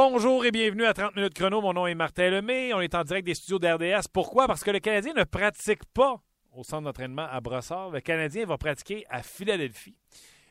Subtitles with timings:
[0.00, 1.60] Bonjour et bienvenue à 30 minutes chrono.
[1.60, 2.72] Mon nom est Martin Lemay.
[2.72, 4.06] On est en direct des studios d'RDS.
[4.12, 4.46] Pourquoi?
[4.46, 7.90] Parce que le Canadien ne pratique pas au centre d'entraînement à Brossard.
[7.90, 9.96] Le Canadien va pratiquer à Philadelphie.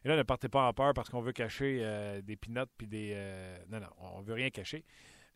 [0.04, 2.88] Et là, ne partez pas en peur parce qu'on veut cacher euh, des pinottes puis
[2.88, 3.14] des.
[3.16, 4.84] euh, non, non, on veut rien cacher.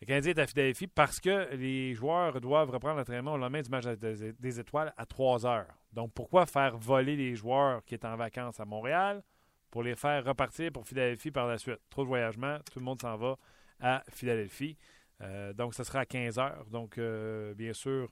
[0.02, 3.70] Le Canadien est à Philadelphie parce que les joueurs doivent reprendre l'entraînement au lendemain du
[3.70, 5.74] match des étoiles à 3 heures.
[5.94, 9.24] Donc, pourquoi faire voler les joueurs qui sont en vacances à Montréal
[9.70, 11.80] pour les faire repartir pour Philadelphie par la suite?
[11.90, 13.38] Trop de voyagement, tout le monde s'en va
[13.82, 14.78] à Philadelphie.
[15.22, 16.66] Euh, donc, ce sera à 15 heures.
[16.72, 18.10] Donc, euh, bien sûr,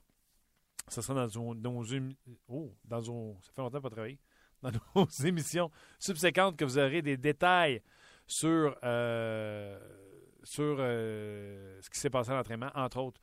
[0.88, 2.14] ce sera dans, dans une-
[2.48, 4.18] oh, dans une- ça fait longtemps pas travaillé.
[4.62, 7.80] Dans nos émissions subséquentes que vous aurez des détails
[8.26, 9.78] sur, euh,
[10.42, 13.20] sur ce qui s'est passé à l'entraînement, entre autres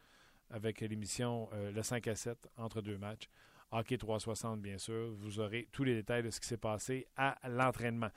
[0.50, 3.30] avec l'émission Le 5 à 7 entre deux matchs.
[3.72, 5.12] Hockey 360, bien sûr.
[5.20, 8.10] Vous aurez tous les détails de ce qui s'est passé à l'entraînement.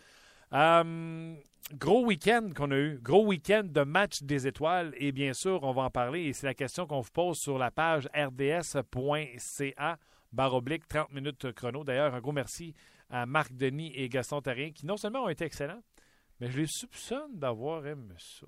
[0.52, 1.34] Euh,
[1.74, 5.72] gros week-end qu'on a eu, gros week-end de match des étoiles et bien sûr, on
[5.72, 9.98] va en parler et c'est la question qu'on vous pose sur la page rds.ca
[10.32, 11.84] barre oblique 30 minutes chrono.
[11.84, 12.74] D'ailleurs, un gros merci
[13.08, 15.82] à Marc Denis et Gaston Tarien qui non seulement ont été excellents,
[16.40, 18.46] mais je les soupçonne d'avoir aimé ça.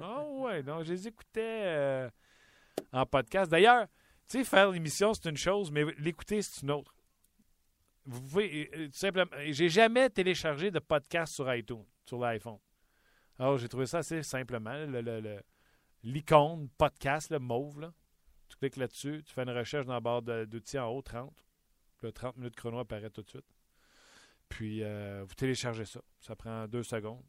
[0.00, 2.10] Ah ouais, donc je les écoutais euh,
[2.92, 3.50] en podcast.
[3.50, 3.86] D'ailleurs,
[4.28, 6.94] tu sais, faire l'émission, c'est une chose, mais l'écouter, c'est une autre.
[8.08, 9.30] Vous pouvez euh, tout simplement.
[9.50, 12.58] J'ai jamais téléchargé de podcast sur iTunes, sur l'iPhone.
[13.38, 14.72] Alors, j'ai trouvé ça assez simplement.
[14.86, 15.42] le- le- le-
[16.04, 17.92] L'icône podcast, le mauve, là.
[18.48, 21.44] Tu cliques là-dessus, tu fais une recherche dans la barre d'outils en haut, 30.
[22.02, 23.44] Le 30 minutes chrono apparaît tout de suite.
[24.48, 26.00] Puis, euh, vous téléchargez ça.
[26.20, 27.22] Ça prend deux secondes.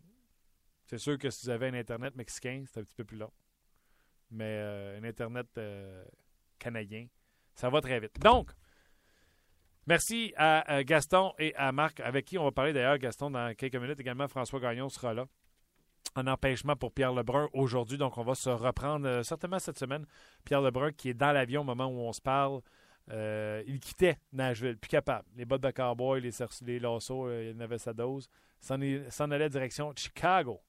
[0.86, 3.32] C'est sûr que si vous avez un Internet mexicain, c'est un petit peu plus long.
[4.32, 6.06] Mais euh, un Internet euh,
[6.58, 7.08] canadien,
[7.56, 8.18] ça va très vite.
[8.20, 8.52] Donc,
[9.90, 13.76] merci à Gaston et à Marc, avec qui on va parler d'ailleurs, Gaston, dans quelques
[13.76, 14.00] minutes.
[14.00, 15.26] Également, François Gagnon sera là.
[16.16, 17.98] En empêchement pour Pierre Lebrun aujourd'hui.
[17.98, 20.06] Donc, on va se reprendre euh, certainement cette semaine.
[20.44, 22.62] Pierre Lebrun qui est dans l'avion au moment où on se parle.
[23.12, 25.28] Euh, il quittait Nashville, plus capable.
[25.36, 26.32] Les bottes de cowboy, les,
[26.66, 28.28] les lassos, euh, il en avait sa dose.
[28.60, 30.62] S'en allait direction Chicago.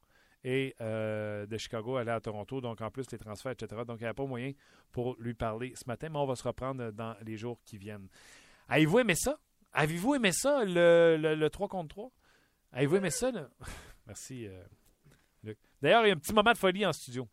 [0.43, 2.63] Et de Chicago, aller à Toronto.
[2.63, 3.83] Donc, en plus, les transferts, etc.
[3.87, 4.53] Donc, il n'y a pas moyen
[4.91, 8.09] pour lui parler ce matin, mais on va se reprendre dans les jours qui viennent.
[8.71, 9.39] Avez-vous aimé ça?
[9.73, 12.11] Avez-vous aimé ça, le, le, le 3 contre 3?
[12.73, 13.31] Avez-vous aimé ça?
[13.33, 13.49] là?
[14.07, 14.63] Merci, euh,
[15.43, 15.59] Luc.
[15.83, 17.29] D'ailleurs, il y a un petit moment de folie en studio.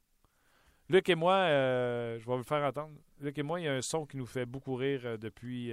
[0.89, 2.95] Luc et moi, euh, je vais vous le faire entendre.
[3.19, 5.71] Luc et moi, il y a un son qui nous fait beaucoup rire euh, depuis,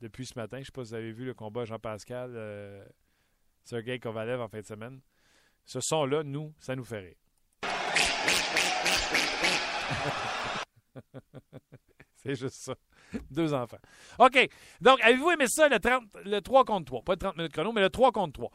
[0.00, 0.56] depuis ce matin.
[0.56, 2.82] Je ne sais pas si vous avez vu le combat Jean-Pascal, euh,
[3.64, 5.00] Sergei Kovalev en fin de semaine.
[5.66, 7.16] Ce son-là, nous, ça nous fait rire.
[12.16, 12.74] C'est juste ça.
[13.30, 13.78] Deux enfants.
[14.18, 14.48] OK.
[14.80, 17.02] Donc, avez-vous aimé ça, le, 30, le 3 contre 3?
[17.02, 18.50] Pas le 30 minutes chrono, mais le 3 contre 3.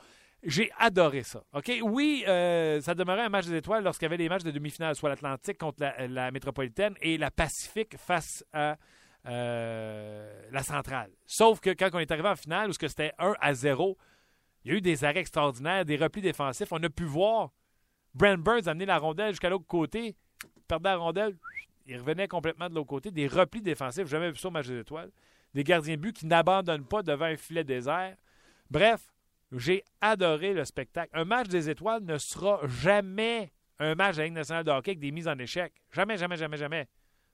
[0.46, 1.42] J'ai adoré ça.
[1.54, 1.72] OK?
[1.84, 4.96] Oui, euh, ça demeurait un match des étoiles lorsqu'il y avait des matchs de demi-finale,
[4.96, 8.78] soit l'Atlantique contre la, métropolitaine et la Pacifique face à
[9.26, 11.12] euh, la centrale.
[11.26, 13.98] Sauf que quand on est arrivé en finale, où c'était 1 à 0,
[14.66, 16.72] il y a eu des arrêts extraordinaires, des replis défensifs.
[16.72, 17.52] On a pu voir
[18.14, 20.16] Brent Burns amener la rondelle jusqu'à l'autre côté,
[20.68, 21.38] perdait la rondelle,
[21.86, 23.12] il revenait complètement de l'autre côté.
[23.12, 25.12] Des replis défensifs, jamais vu ça au match des étoiles.
[25.54, 28.16] Des gardiens de but qui n'abandonnent pas devant un filet désert.
[28.70, 29.12] Bref,
[29.52, 31.12] j'ai adoré le spectacle.
[31.14, 35.00] Un match des étoiles ne sera jamais un match de la nationale de hockey avec
[35.00, 35.74] des mises en échec.
[35.92, 36.88] Jamais, jamais, jamais, jamais.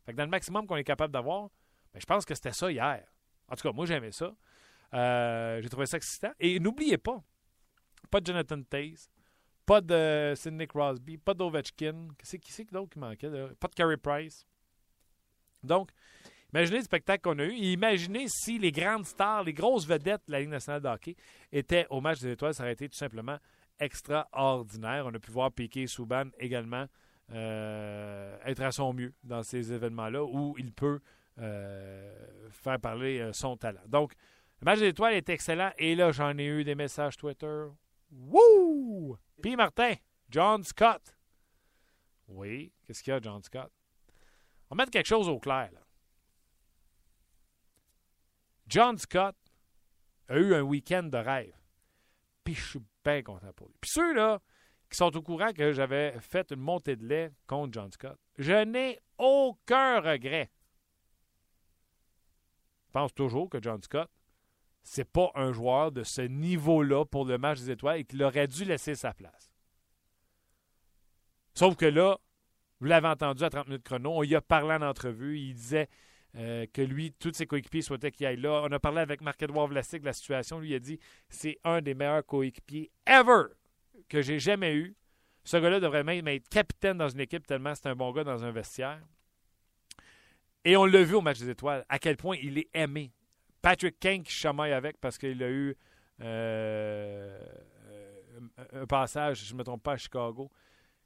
[0.05, 1.49] Fait que dans le maximum qu'on est capable d'avoir,
[1.93, 3.03] ben, je pense que c'était ça hier.
[3.47, 4.33] En tout cas, moi, j'aimais ça.
[4.93, 6.31] Euh, j'ai trouvé ça excitant.
[6.39, 7.21] Et n'oubliez pas,
[8.09, 9.09] pas de Jonathan Taze,
[9.69, 12.07] pas de Sidney Crosby, pas d'Ovechkin.
[12.17, 13.29] Qui c'est qui, c'est d'autre qui manquait?
[13.29, 13.49] là?
[13.59, 14.43] Pas de Carey Price.
[15.63, 15.91] Donc,
[16.51, 17.53] imaginez le spectacle qu'on a eu.
[17.53, 21.15] Imaginez si les grandes stars, les grosses vedettes de la Ligue nationale de hockey
[21.51, 22.55] étaient au match des étoiles.
[22.55, 23.37] Ça aurait été tout simplement
[23.79, 25.05] extraordinaire.
[25.05, 26.87] On a pu voir Piquet Souban également
[27.31, 30.99] euh, être à son mieux dans ces événements-là où il peut
[31.37, 32.11] euh,
[32.49, 33.83] faire parler euh, son talent.
[33.87, 34.13] Donc,
[34.61, 35.69] Le match des étoiles est excellent.
[35.77, 37.65] Et là, j'en ai eu des messages Twitter.
[38.11, 39.17] Wouh!
[39.41, 39.95] Puis Martin,
[40.29, 41.15] John Scott.
[42.27, 43.71] Oui, qu'est-ce qu'il y a, John Scott?
[44.69, 45.71] On va mettre quelque chose au clair.
[45.71, 45.81] Là.
[48.67, 49.35] John Scott
[50.27, 51.55] a eu un week-end de rêve.
[52.43, 53.75] Puis je suis bien content pour lui.
[53.81, 54.39] Puis ceux-là
[54.89, 58.63] qui sont au courant que j'avais fait une montée de lait contre John Scott, je
[58.63, 60.51] n'ai aucun regret.
[62.87, 64.09] Je pense toujours que John Scott,
[64.83, 68.47] c'est pas un joueur de ce niveau-là pour le match des étoiles et qu'il aurait
[68.47, 69.53] dû laisser sa place.
[71.53, 72.17] Sauf que là,
[72.79, 75.89] vous l'avez entendu à 30 minutes chrono, on y a parlé en entrevue, il disait
[76.35, 78.61] euh, que lui, tous ses coéquipiers souhaitaient qu'il aille là.
[78.63, 80.59] On a parlé avec Marc-Edouard Vlasic de la situation.
[80.59, 80.99] Lui, a dit
[81.29, 83.45] c'est un des meilleurs coéquipiers ever
[84.07, 84.95] que j'ai jamais eu.
[85.43, 88.45] Ce gars-là devrait même être capitaine dans une équipe tellement c'est un bon gars dans
[88.45, 89.01] un vestiaire.
[90.63, 93.11] Et on l'a vu au match des étoiles, à quel point il est aimé.
[93.61, 95.75] Patrick Kane qui chamaille avec parce qu'il a eu
[96.21, 97.39] euh,
[98.73, 100.49] un passage, je ne me trompe pas, à Chicago.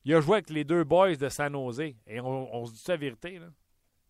[0.06, 1.80] Il a joué avec les deux boys de San Jose.
[1.80, 3.48] Et on, se dit la vérité, là.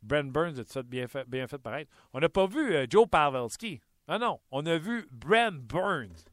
[0.02, 1.90] Brent Burns a tout ça bien fait, bien fait paraître?
[2.12, 3.80] On n'a pas vu euh, Joe Pavelski.
[4.10, 4.40] Non, non.
[4.52, 6.26] On a vu Brent Burns.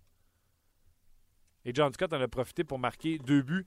[1.64, 3.66] Et John Scott en a profité pour marquer deux buts.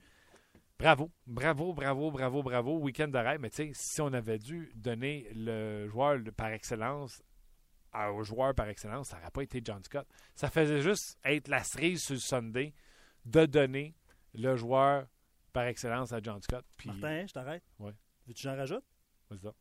[0.78, 2.80] Bravo, bravo, bravo, bravo, bravo.
[2.80, 3.40] Week-end rêve.
[3.40, 7.24] Mais tu sais, si on avait dû donner le joueur par excellence
[7.94, 10.08] au joueur par excellence, ça n'aurait pas été John Scott.
[10.36, 12.74] Ça faisait juste être la cerise sur le Sunday
[13.26, 13.96] de donner
[14.34, 15.08] le joueur
[15.52, 16.66] par excellence à John Scott.
[16.76, 16.90] Puis...
[16.90, 17.64] Martin, je t'arrête.
[17.80, 17.92] Oui.
[18.26, 18.84] Veux-tu que j'en rajoute?
[19.30, 19.52] Vas-y.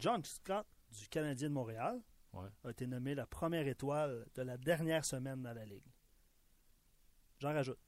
[0.00, 2.00] John Scott du Canadien de Montréal
[2.64, 5.86] a été nommé la première étoile de la dernière semaine dans la Ligue.
[7.38, 7.78] J'en rajoute.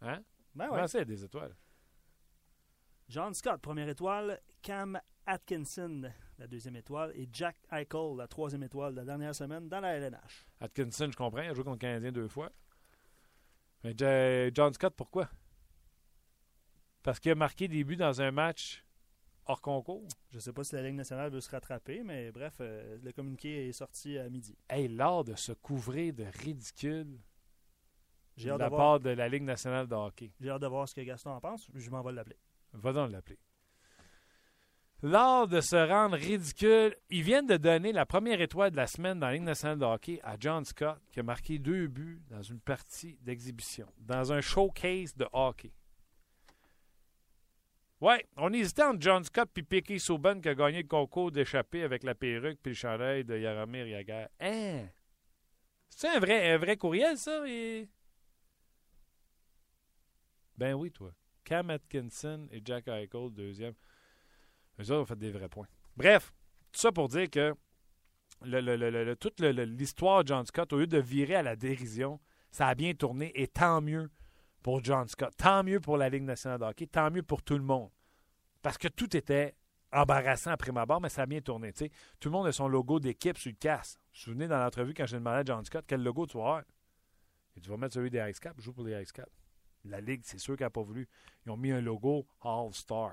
[0.00, 0.22] Hein?
[0.54, 0.86] Ben ouais.
[0.88, 1.56] c'est des étoiles?
[3.08, 4.40] John Scott, première étoile.
[4.60, 7.12] Cam Atkinson, la deuxième étoile.
[7.14, 10.46] Et Jack Eichel, la troisième étoile de la dernière semaine dans la LNH.
[10.60, 11.42] Atkinson, je comprends.
[11.42, 12.50] Il a joué contre le Canadien deux fois.
[13.84, 13.94] Mais
[14.54, 15.28] John Scott, pourquoi?
[17.02, 18.84] Parce qu'il a marqué des buts dans un match
[19.46, 20.06] hors concours.
[20.30, 23.12] Je ne sais pas si la Ligue nationale veut se rattraper, mais bref, euh, le
[23.12, 24.56] communiqué est sorti à midi.
[24.68, 27.18] Hey, l'art de se couvrir de ridicule
[28.36, 30.32] de la part de la Ligue nationale de hockey.
[30.40, 31.68] J'ai hâte de voir ce que Gaston en pense.
[31.74, 32.36] Je m'en vais l'appeler.
[32.72, 33.38] Va donc l'appeler.
[35.04, 36.94] L'art de se rendre ridicule.
[37.10, 39.84] Ils viennent de donner la première étoile de la semaine dans la Ligue nationale de
[39.84, 44.40] hockey à John Scott, qui a marqué deux buts dans une partie d'exhibition, dans un
[44.40, 45.72] showcase de hockey.
[48.00, 51.82] Ouais, on hésitait entre John Scott et Piquet Souban qui a gagné le concours d'échappée
[51.82, 54.28] avec la perruque puis le chandail de Yaromir Yagar.
[54.40, 54.86] Hein?
[55.88, 57.44] C'est un vrai, un vrai courriel, ça?
[60.56, 61.12] Ben oui, toi.
[61.44, 63.74] Cam Atkinson et Jack Eichel, deuxième.
[64.80, 65.68] Eux autres ont fait des vrais points.
[65.96, 66.32] Bref,
[66.72, 67.54] tout ça pour dire que
[69.20, 72.18] toute l'histoire de John Scott, au lieu de virer à la dérision,
[72.50, 74.10] ça a bien tourné et tant mieux
[74.62, 75.32] pour John Scott.
[75.36, 77.90] Tant mieux pour la Ligue nationale de hockey, tant mieux pour tout le monde.
[78.62, 79.54] Parce que tout était
[79.92, 81.72] embarrassant après ma barre, mais ça a bien tourné.
[81.72, 81.88] Tout
[82.24, 83.98] le monde a son logo d'équipe sur le casque.
[83.98, 86.44] Vous vous souvenez dans l'entrevue quand j'ai demandé à John Scott quel logo tu vas
[86.44, 86.62] avoir?
[87.56, 89.28] Et tu vas mettre celui des Ice Cap, je joue pour les Ice Cap.
[89.84, 91.08] La Ligue, c'est sûr qu'elle n'a pas voulu.
[91.44, 93.12] Ils ont mis un logo All-Star,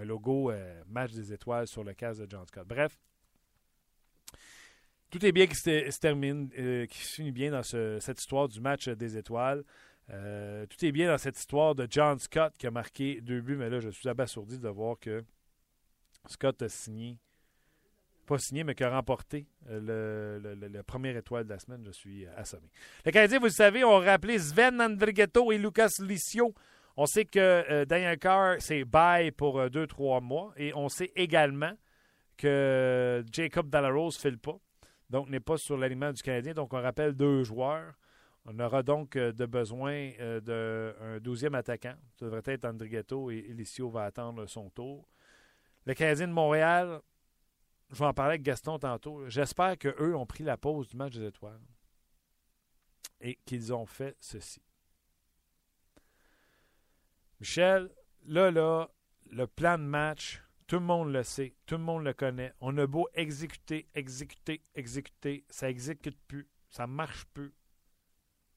[0.00, 2.66] un logo euh, match des étoiles sur le casque de John Scott.
[2.66, 2.98] Bref,
[5.10, 8.88] tout est bien qui se, termine, euh, qui finit bien dans cette histoire du match
[8.88, 9.64] des étoiles.
[10.10, 13.56] Euh, tout est bien dans cette histoire de John Scott qui a marqué deux buts,
[13.56, 15.24] mais là, je suis abasourdi de voir que
[16.26, 17.16] Scott a signé,
[18.26, 21.84] pas signé, mais qui a remporté euh, le, le, première étoile de la semaine.
[21.86, 22.68] Je suis assommé.
[23.04, 26.54] Les Canadiens, vous le savez, ont rappelé Sven Andrighetto et Lucas Licio.
[26.96, 30.52] On sait que euh, Daniel Carr, c'est bye pour deux, trois mois.
[30.56, 31.72] Et on sait également
[32.36, 34.58] que Jacob Dallarose ne file pas.
[35.10, 36.54] Donc, n'est pas sur l'aliment du Canadien.
[36.54, 37.94] Donc, on rappelle deux joueurs.
[38.46, 41.94] On aura donc euh, de besoin euh, d'un douzième attaquant.
[42.18, 45.08] Ça devrait être Andrighetto et Elicio va attendre son tour.
[45.86, 47.00] Le Canadien de Montréal,
[47.90, 49.28] je vais en parler avec Gaston tantôt.
[49.28, 51.60] J'espère qu'eux ont pris la pause du match des étoiles
[53.20, 54.60] et qu'ils ont fait ceci.
[57.44, 57.90] Michel,
[58.24, 58.88] là, là,
[59.30, 62.54] le plan de match, tout le monde le sait, tout le monde le connaît.
[62.62, 67.52] On a beau exécuter, exécuter, exécuter, ça exécute plus, ça marche plus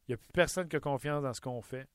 [0.08, 1.86] il n'y a plus personne qui a confiance dans ce qu'on fait.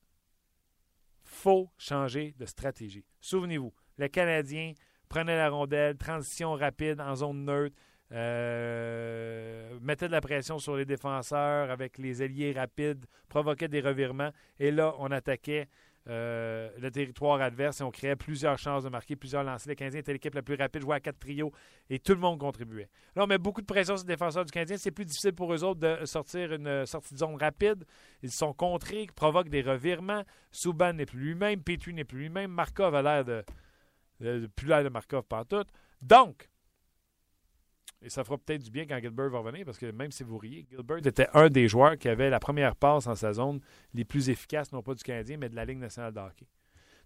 [1.23, 3.07] faut changer de stratégie.
[3.21, 4.73] Souvenez-vous, le Canadien
[5.09, 7.75] prenait la rondelle, transition rapide en zone neutre,
[8.11, 14.31] euh, mettait de la pression sur les défenseurs avec les ailiers rapides, provoquait des revirements.
[14.59, 15.67] Et là, on attaquait
[16.09, 19.69] euh, le territoire adverse et on créait plusieurs chances de marquer, plusieurs lancers.
[19.69, 21.51] Le Canadien était l'équipe la plus rapide, jouait à quatre trios
[21.89, 22.89] et tout le monde contribuait.
[23.15, 24.75] Là, on met beaucoup de pression sur les défenseurs du Canadien.
[24.77, 27.85] C'est plus difficile pour eux autres de sortir une sortie de zone rapide.
[28.21, 30.23] Ils sont contrés, provoquent des revirements.
[30.51, 32.51] Souban n'est plus lui-même, Petru n'est plus lui-même.
[32.51, 35.63] Markov a l'air de, plus l'air de Markov tout.
[36.01, 36.49] Donc,
[38.03, 40.37] et ça fera peut-être du bien quand Gilbert va revenir, parce que même si vous
[40.37, 43.61] riez, Gilbert était un des joueurs qui avait la première passe en sa zone
[43.93, 46.47] les plus efficaces, non pas du Canadien, mais de la Ligue nationale de hockey.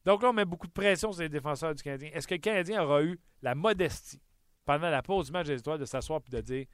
[0.05, 2.09] Donc là, on met beaucoup de pression sur les défenseurs du Canadien.
[2.13, 4.21] Est-ce que le Canadien aura eu la modestie,
[4.65, 6.65] pendant la pause du match des étoiles, de s'asseoir et de dire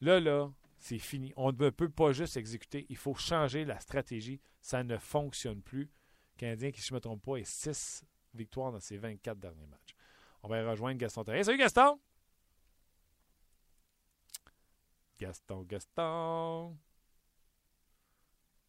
[0.00, 1.32] là, là, c'est fini.
[1.36, 2.86] On ne peut pas juste exécuter.
[2.88, 4.40] Il faut changer la stratégie.
[4.60, 5.90] Ça ne fonctionne plus.
[6.36, 9.38] Le Canadien, qui, si je ne me trompe pas, est 6 victoires dans ses 24
[9.38, 9.94] derniers matchs.
[10.42, 11.42] On va rejoindre Gaston Terrien.
[11.42, 11.98] Salut Gaston!
[15.18, 16.76] Gaston, Gaston.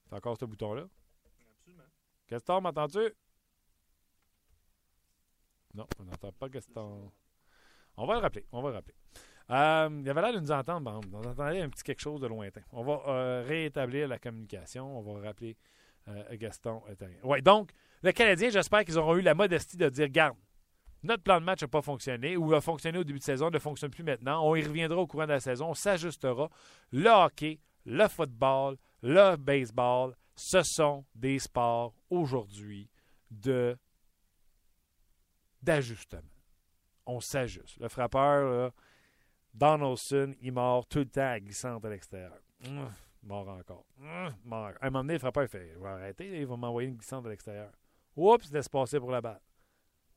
[0.05, 0.87] C'est encore ce bouton-là?
[1.57, 1.83] Absolument.
[2.27, 3.13] Gaston, m'entends-tu?
[5.73, 7.11] Non, on n'entend pas Gaston.
[7.95, 8.45] On va le rappeler.
[8.51, 8.95] On va le rappeler.
[9.51, 11.01] Euh, il avait l'air de nous entendre.
[11.11, 12.61] on entendait un petit quelque chose de lointain.
[12.71, 14.97] On va euh, rétablir la communication.
[14.97, 15.57] On va rappeler
[16.07, 16.81] euh, Gaston.
[17.23, 20.37] Oui, donc, le Canadien, j'espère qu'ils auront eu la modestie de dire garde,
[21.03, 23.59] notre plan de match n'a pas fonctionné ou a fonctionné au début de saison, ne
[23.59, 24.43] fonctionne plus maintenant.
[24.43, 26.49] On y reviendra au courant de la saison, on s'ajustera.
[26.91, 32.89] Le hockey, le football, le baseball, ce sont des sports aujourd'hui
[33.31, 33.77] de
[35.61, 36.21] d'ajustement.
[37.05, 37.77] On s'ajuste.
[37.79, 38.71] Le frappeur,
[39.53, 42.37] Donaldson, il mord tout le temps à glissante à l'extérieur.
[43.23, 43.85] mort encore.
[44.01, 44.27] À
[44.81, 47.29] un moment donné, le frappeur fait Je vais arrêter, il va m'envoyer une glissante à
[47.29, 47.71] l'extérieur.
[48.15, 49.41] Oups, laisse passer pour la balle.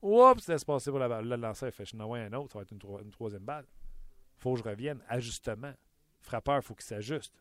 [0.03, 2.71] Oups, laisse passer pour la le lanceur fait Je n'envoie un autre, ça va être
[2.71, 3.65] une, troisième balle.
[4.37, 5.01] faut que je revienne.
[5.07, 5.73] Ajustement.
[6.19, 7.33] Frappeur, faut qu'il s'ajuste.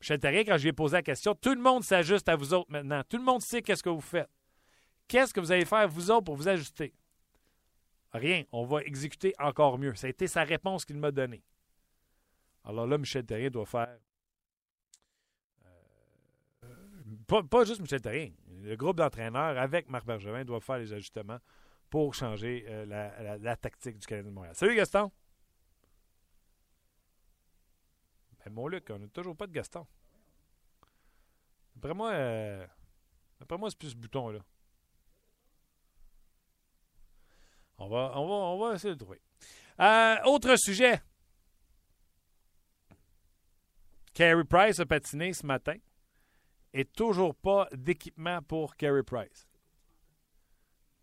[0.00, 2.54] Michel Terrien, quand je lui ai posé la question, tout le monde s'ajuste à vous
[2.54, 3.02] autres maintenant.
[3.06, 4.30] Tout le monde sait qu'est-ce que vous faites.
[5.06, 6.94] Qu'est-ce que vous allez faire, vous autres, pour vous ajuster?
[8.14, 8.44] Rien.
[8.50, 9.94] On va exécuter encore mieux.
[9.94, 11.44] Ça a été sa réponse qu'il m'a donnée.
[12.64, 13.98] Alors là, Michel Terrien doit faire.
[16.64, 18.30] Euh, pas, juste Michel Terrien
[18.62, 21.38] le groupe d'entraîneurs avec Marc Bergevin doit faire les ajustements
[21.90, 24.54] pour changer euh, la, tactique du Canadien de Montréal.
[24.54, 25.10] Salut Gaston!
[28.38, 29.86] Ben, mon Luc, on n'a toujours pas de Gaston.
[31.76, 32.66] Après moi, euh,
[33.58, 34.40] moi c'est plus ce bouton-là.
[37.78, 39.20] On va, on, va, on va essayer de trouver.
[39.80, 41.02] Euh, autre sujet.
[44.14, 45.76] Carey Price a patiné ce matin
[46.72, 49.48] et toujours pas d'équipement pour Carey Price.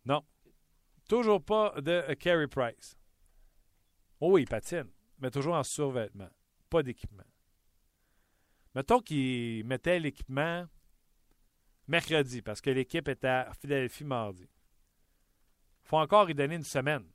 [0.05, 0.23] Non.
[1.07, 2.97] Toujours pas de Carey Price.
[4.19, 6.29] Oh oui, il patine, mais toujours en survêtement.
[6.69, 7.23] Pas d'équipement.
[8.75, 10.67] Mettons qu'il mettait l'équipement
[11.87, 14.43] mercredi parce que l'équipe était à Philadelphie mardi.
[14.43, 17.09] Il faut encore y donner une semaine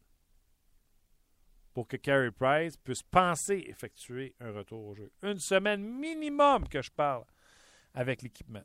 [1.72, 5.12] pour que Carey Price puisse penser effectuer un retour au jeu.
[5.22, 7.24] Une semaine minimum que je parle
[7.94, 8.64] avec l'équipement.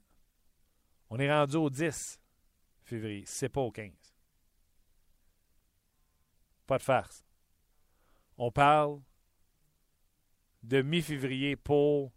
[1.09, 2.19] On est rendu au 10
[2.83, 3.91] février, c'est pas au 15.
[6.67, 7.25] Pas de farce.
[8.37, 9.01] On parle
[10.63, 12.11] de mi-février pour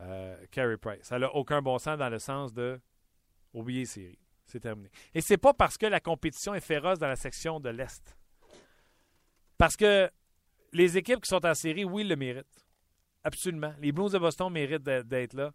[0.00, 1.02] euh, Carey Price.
[1.02, 2.80] Ça n'a aucun bon sens dans le sens de
[3.52, 4.18] oublier série.
[4.46, 4.90] C'est terminé.
[5.14, 8.16] Et c'est pas parce que la compétition est féroce dans la section de l'Est.
[9.56, 10.10] Parce que
[10.72, 12.66] les équipes qui sont en série, oui, le méritent.
[13.22, 13.74] Absolument.
[13.78, 15.52] Les Blues de Boston méritent d'être là.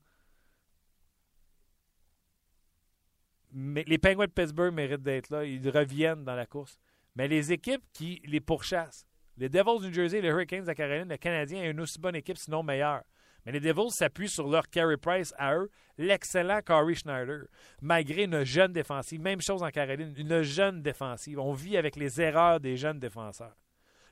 [3.56, 5.46] Les Penguins de Pittsburgh méritent d'être là.
[5.46, 6.78] Ils reviennent dans la course.
[7.16, 9.06] Mais les équipes qui les pourchassent,
[9.38, 12.16] les Devils du New Jersey, les Hurricanes de Caroline, le Canadien a une aussi bonne
[12.16, 13.04] équipe, sinon meilleure.
[13.46, 17.46] Mais les Devils s'appuient sur leur Carey Price à eux, l'excellent Corey Schneider,
[17.82, 19.22] malgré une jeune défensive.
[19.22, 21.40] Même chose en Caroline, une jeune défensive.
[21.40, 23.56] On vit avec les erreurs des jeunes défenseurs.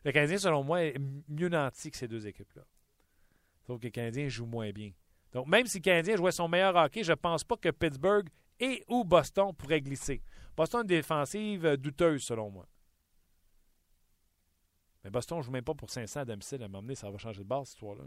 [0.05, 0.97] Le Canadien, selon moi, est
[1.27, 2.63] mieux nanti que ces deux équipes-là.
[3.65, 4.91] Sauf que le Canadien joue moins bien.
[5.31, 8.27] Donc, même si le Canadien jouait son meilleur hockey, je ne pense pas que Pittsburgh
[8.60, 10.22] et où Boston pourrait glisser.
[10.55, 12.67] Boston une défensive euh, douteuse, selon moi.
[15.03, 16.62] Mais Boston ne joue même pas pour 500 à domicile.
[16.62, 18.05] À un moment donné, ça va changer de base, cette histoire-là.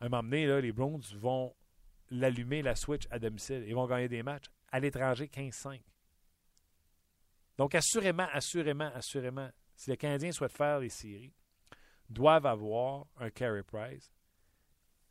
[0.00, 1.54] À un moment donné, là, les Browns vont
[2.10, 3.64] l'allumer, la switch à domicile.
[3.66, 4.46] Ils vont gagner des matchs.
[4.70, 5.80] À l'étranger, 15-5.
[7.56, 11.34] Donc, assurément, assurément, assurément, si les Canadiens souhaitent faire les séries,
[12.08, 14.12] doivent avoir un carry price.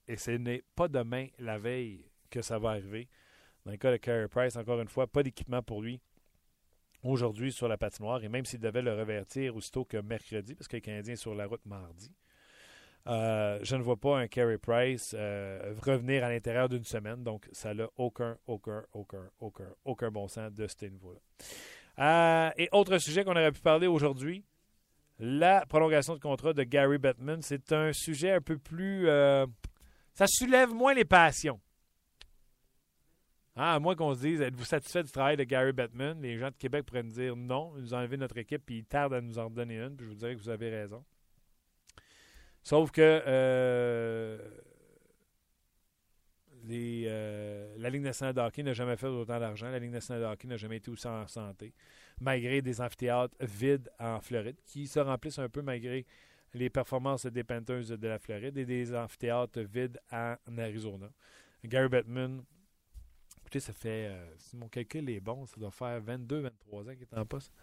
[0.07, 3.07] Et ce n'est pas demain, la veille, que ça va arriver.
[3.65, 5.99] Dans le cas de Carey Price, encore une fois, pas d'équipement pour lui
[7.03, 8.23] aujourd'hui sur la patinoire.
[8.23, 11.35] Et même s'il devait le revertir aussitôt que mercredi, parce que le Canadien est sur
[11.35, 12.11] la route mardi,
[13.07, 17.23] Euh, je ne vois pas un Carey Price euh, revenir à l'intérieur d'une semaine.
[17.23, 22.53] Donc, ça n'a aucun, aucun, aucun, aucun, aucun bon sens de ce niveau-là.
[22.57, 24.43] et autre sujet qu'on aurait pu parler aujourd'hui,
[25.19, 27.41] la prolongation de contrat de Gary Bettman.
[27.41, 29.05] C'est un sujet un peu plus...
[30.13, 31.61] ça soulève moins les passions.
[33.59, 36.21] Ah, à moins qu'on se dise, êtes-vous satisfait du travail de Gary Bettman?
[36.21, 38.77] Les gens de Québec pourraient nous dire non, ils nous ont enlevé notre équipe, puis
[38.77, 41.03] ils tardent à nous en donner une, puis je vous dirais que vous avez raison.
[42.61, 44.37] Sauf que euh,
[46.65, 49.71] les, euh, la Ligue nationale de hockey n'a jamais fait autant d'argent.
[49.71, 51.73] La Ligue nationale de hockey n'a jamais été aussi en santé,
[52.21, 56.05] malgré des amphithéâtres vides en Floride, qui se remplissent un peu malgré
[56.53, 61.09] les performances des Panthers de la Floride et des amphithéâtres vides en Arizona.
[61.63, 62.43] Gary Bettman
[63.47, 66.93] Écoutez, ça fait, euh, si mon calcul est bon, ça doit faire 22, 23 ans
[66.93, 67.53] qu'il est en poste.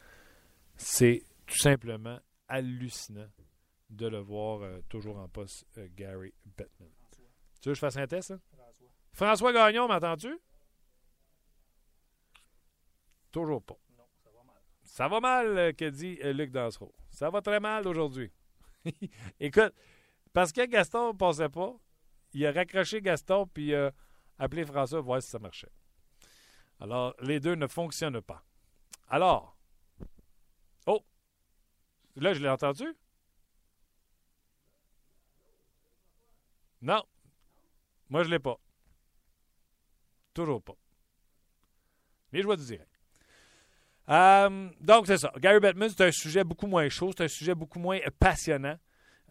[0.76, 3.28] C'est tout simplement hallucinant
[3.90, 6.88] de le voir euh, toujours en poste, euh, Gary Bettman.
[7.60, 8.30] Tu veux que je fasse un test?
[8.30, 8.40] Hein?
[8.54, 8.88] François.
[9.12, 10.40] François Gagnon, m'entends-tu?
[13.30, 13.76] Toujours pas.
[13.98, 14.62] Non, ça va mal.
[14.84, 16.94] Ça va mal, que dit Luc Dansereau.
[17.10, 18.32] Ça va très mal aujourd'hui.
[19.38, 19.74] Écoute,
[20.32, 21.76] parce que Gaston ne passait pas,
[22.32, 23.74] il a raccroché Gaston, puis
[24.38, 25.70] Appelez François, voir si ça marchait.
[26.80, 28.44] Alors, les deux ne fonctionnent pas.
[29.08, 29.56] Alors,
[30.86, 31.04] oh,
[32.16, 32.86] là, je l'ai entendu?
[36.82, 37.02] Non.
[38.08, 38.58] Moi, je ne l'ai pas.
[40.34, 40.74] Toujours pas.
[42.32, 42.90] Les joies du direct.
[44.08, 45.32] Euh, donc, c'est ça.
[45.38, 48.78] Gary Bettman, c'est un sujet beaucoup moins chaud, c'est un sujet beaucoup moins passionnant.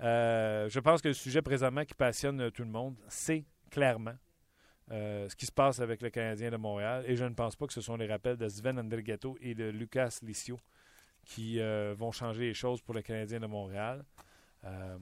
[0.02, 4.16] Euh, je pense que le sujet présentement qui passionne tout le monde, c'est clairement
[4.92, 7.06] euh, ce qui se passe avec le Canadien de Montréal.
[7.08, 9.66] Et je ne pense pas que ce sont les rappels de Sven Andrigato et de
[9.66, 10.60] Lucas Licio
[11.26, 14.04] qui euh, vont changer les choses pour le Canadien de Montréal.
[14.66, 14.98] Euh,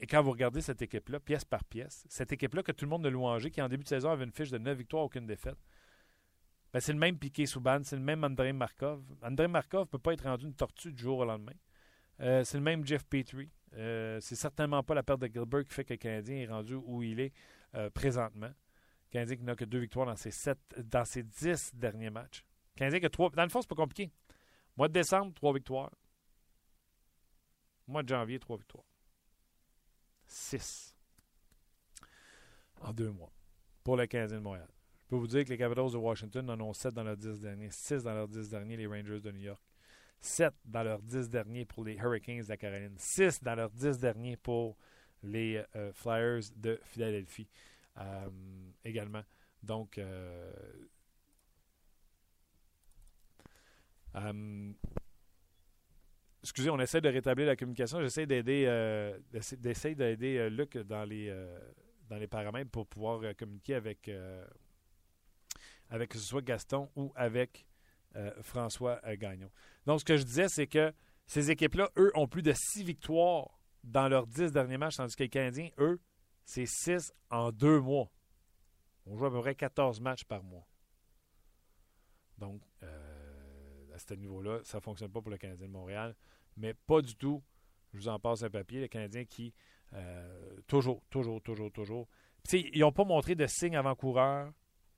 [0.00, 3.04] et quand vous regardez cette équipe-là, pièce par pièce, cette équipe-là que tout le monde
[3.06, 5.58] a louangé, qui en début de saison avait une fiche de 9 victoires, aucune défaite,
[6.72, 9.02] ben c'est le même Piqué Souban, c'est le même André Markov.
[9.22, 11.52] André Markov ne peut pas être rendu une tortue du jour au lendemain.
[12.18, 13.50] c'est le même Jeff Petrie.
[13.72, 17.02] c'est certainement pas la perte de Gilbert qui fait que le Canadien est rendu où
[17.02, 17.32] il est
[17.74, 18.50] euh, présentement.
[19.10, 22.44] Canadien qui n'a que deux victoires dans ses, sept, dans ses dix derniers matchs.
[22.74, 23.30] Canadien qui a trois.
[23.30, 24.10] Dans le fond, c'est pas compliqué.
[24.76, 25.92] Mois de décembre, trois victoires.
[27.86, 28.84] Mois de janvier, trois victoires.
[30.26, 30.94] Six.
[32.80, 33.32] En deux mois.
[33.84, 34.68] Pour le Canadien de Montréal.
[35.04, 37.40] Je peux vous dire que les Capitals de Washington en ont sept dans leurs dix
[37.40, 37.70] derniers.
[37.70, 39.62] Six dans leurs dix derniers, les Rangers de New York.
[40.20, 42.96] Sept dans leurs dix derniers pour les Hurricanes de la Caroline.
[42.98, 44.76] Six dans leurs dix derniers pour
[45.22, 47.48] les euh, Flyers de Philadelphie
[47.98, 48.28] euh,
[48.84, 49.22] également.
[49.62, 50.52] Donc, euh,
[56.42, 58.00] excusez, on essaie de rétablir la communication.
[58.00, 58.66] J'essaie d'aider
[59.94, 61.34] d'aider Luc dans les
[62.08, 64.10] dans les paramètres pour pouvoir communiquer avec
[65.90, 67.66] avec que ce soit Gaston ou avec
[68.42, 69.50] François Gagnon.
[69.84, 70.92] Donc, ce que je disais, c'est que
[71.26, 73.55] ces équipes-là, eux, ont plus de six victoires
[73.86, 76.00] dans leurs dix derniers matchs, tandis que les Canadiens, eux,
[76.44, 78.10] c'est six en deux mois.
[79.06, 80.66] On joue à peu près 14 matchs par mois.
[82.38, 86.14] Donc, euh, à ce niveau-là, ça ne fonctionne pas pour le Canadien de Montréal,
[86.56, 87.42] mais pas du tout.
[87.94, 88.80] Je vous en passe un papier.
[88.80, 89.54] Les Canadiens qui,
[89.94, 92.08] euh, toujours, toujours, toujours, toujours.
[92.52, 94.52] ils n'ont pas montré de signe avant-coureur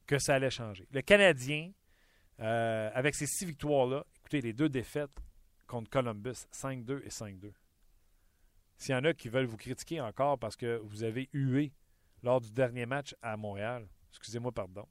[0.06, 0.88] que ça allait changer.
[0.90, 1.70] Le Canadien,
[2.40, 5.20] euh, avec ces six victoires-là, écoutez, les deux défaites
[5.66, 7.52] contre Columbus, 5-2 et 5-2.
[8.78, 11.72] S'il y en a qui veulent vous critiquer encore parce que vous avez hué
[12.22, 14.86] lors du dernier match à Montréal, excusez-moi, pardon.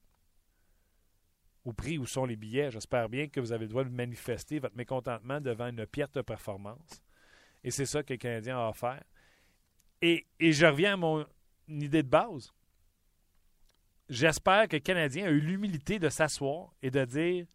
[1.64, 4.60] Au prix où sont les billets, j'espère bien que vous avez le droit de manifester
[4.60, 7.02] votre mécontentement devant une perte de performance.
[7.64, 9.04] Et c'est ça que le Canadien a offert.
[10.02, 11.26] Et, et je reviens à mon
[11.68, 12.54] idée de base.
[14.10, 17.48] J'espère que le Canadien a eu l'humilité de s'asseoir et de dire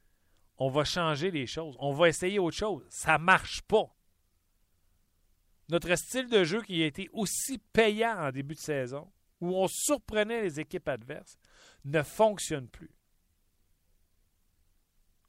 [0.59, 2.85] on va changer les choses, on va essayer autre chose.
[2.89, 3.95] Ça ne marche pas
[5.69, 9.67] notre style de jeu qui a été aussi payant en début de saison, où on
[9.69, 11.37] surprenait les équipes adverses,
[11.85, 12.91] ne fonctionne plus.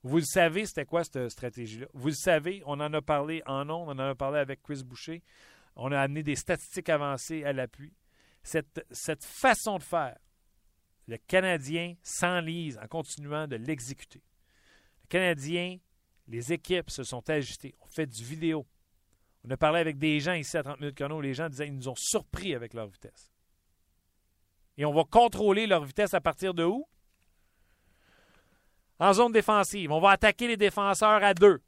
[0.03, 1.87] Vous le savez, c'était quoi cette stratégie-là?
[1.93, 4.83] Vous le savez, on en a parlé en ondes, on en a parlé avec Chris
[4.83, 5.23] Boucher,
[5.75, 7.93] on a amené des statistiques avancées à l'appui.
[8.43, 10.17] Cette, cette façon de faire,
[11.07, 14.21] le Canadien s'enlise en continuant de l'exécuter.
[15.03, 15.77] Le Canadien,
[16.27, 17.75] les équipes se sont agitées.
[17.81, 18.65] On fait du vidéo.
[19.45, 21.19] On a parlé avec des gens ici à 30 minutes chrono.
[21.19, 23.31] Les gens disaient qu'ils nous ont surpris avec leur vitesse.
[24.77, 26.87] Et on va contrôler leur vitesse à partir de où?
[28.99, 29.91] En zone défensive.
[29.91, 31.61] On va attaquer les défenseurs à deux.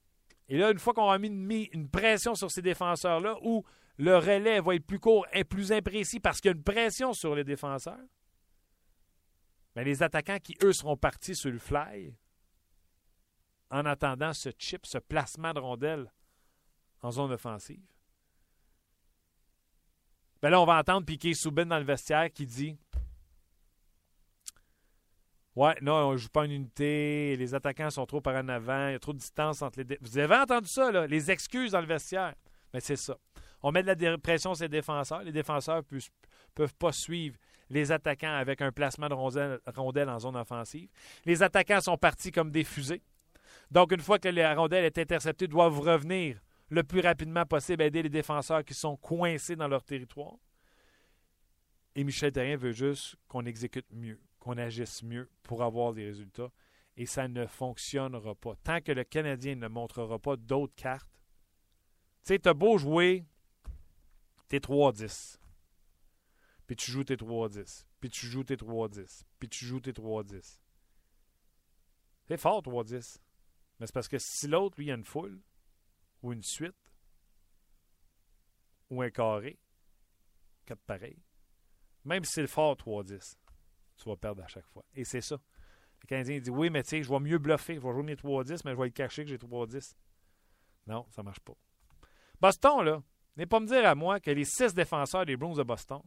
[0.47, 3.63] Et là, une fois qu'on a mis une, pression sur ces défenseurs-là, ou
[3.97, 7.13] le relais va être plus court et plus imprécis parce qu'il y a une pression
[7.13, 7.99] sur les défenseurs.
[9.75, 12.15] Mais les attaquants qui, eux, seront partis sur le fly,
[13.71, 16.11] en attendant ce chip, ce placement de rondelle
[17.01, 17.81] en zone offensive.
[20.41, 22.77] Ben là, on va entendre Piqué Soubin dans le vestiaire qui dit
[25.55, 28.89] Ouais, non, on ne joue pas une unité, les attaquants sont trop par en avant,
[28.89, 29.97] il y a trop de distance entre les.
[30.01, 32.35] Vous avez entendu ça, là, les excuses dans le vestiaire.
[32.73, 33.17] Mais c'est ça.
[33.63, 35.23] On met de la pression sur les défenseurs.
[35.23, 35.99] Les défenseurs ne
[36.53, 37.37] peuvent pas suivre
[37.69, 40.89] les attaquants avec un placement de rondelle, en zone offensive.
[41.25, 43.01] Les attaquants sont partis comme des fusées.
[43.71, 48.03] Donc, une fois que la rondelle est interceptée, doivent revenir le plus rapidement possible, aider
[48.03, 50.35] les défenseurs qui sont coincés dans leur territoire.
[51.95, 56.51] Et Michel Terrien veut juste qu'on exécute mieux, qu'on agisse mieux pour avoir des résultats.
[56.97, 58.55] Et ça ne fonctionnera pas.
[58.63, 61.11] Tant que le Canadien ne montrera pas d'autres cartes,
[62.23, 63.25] tu sais, t'as beau jouer
[64.47, 65.39] tes 3-10,
[66.65, 70.59] puis tu joues tes 3-10, puis tu joues tes 3-10, puis tu joues tes 3-10.
[72.27, 73.19] C'est fort, 3-10.
[73.79, 75.39] Mais c'est parce que si l'autre, lui, a une foule,
[76.25, 76.91] ou une suite,
[78.89, 79.59] ou un carré,
[80.65, 81.21] quatre pareils,
[82.03, 83.35] même si c'est le fort 3-10,
[83.97, 84.83] tu vas perdre à chaque fois.
[84.95, 85.37] Et c'est ça.
[86.01, 87.75] Le Canadien dit Oui, mais tu sais, je vais mieux bluffer.
[87.75, 89.95] Je vais jouer mes 3-10, mais je vais le cacher que j'ai 3-10.
[90.87, 91.53] Non, ça marche pas.
[92.41, 93.03] Boston, là,
[93.37, 96.01] n'est pas me dire à moi que les six défenseurs des Bruins de Boston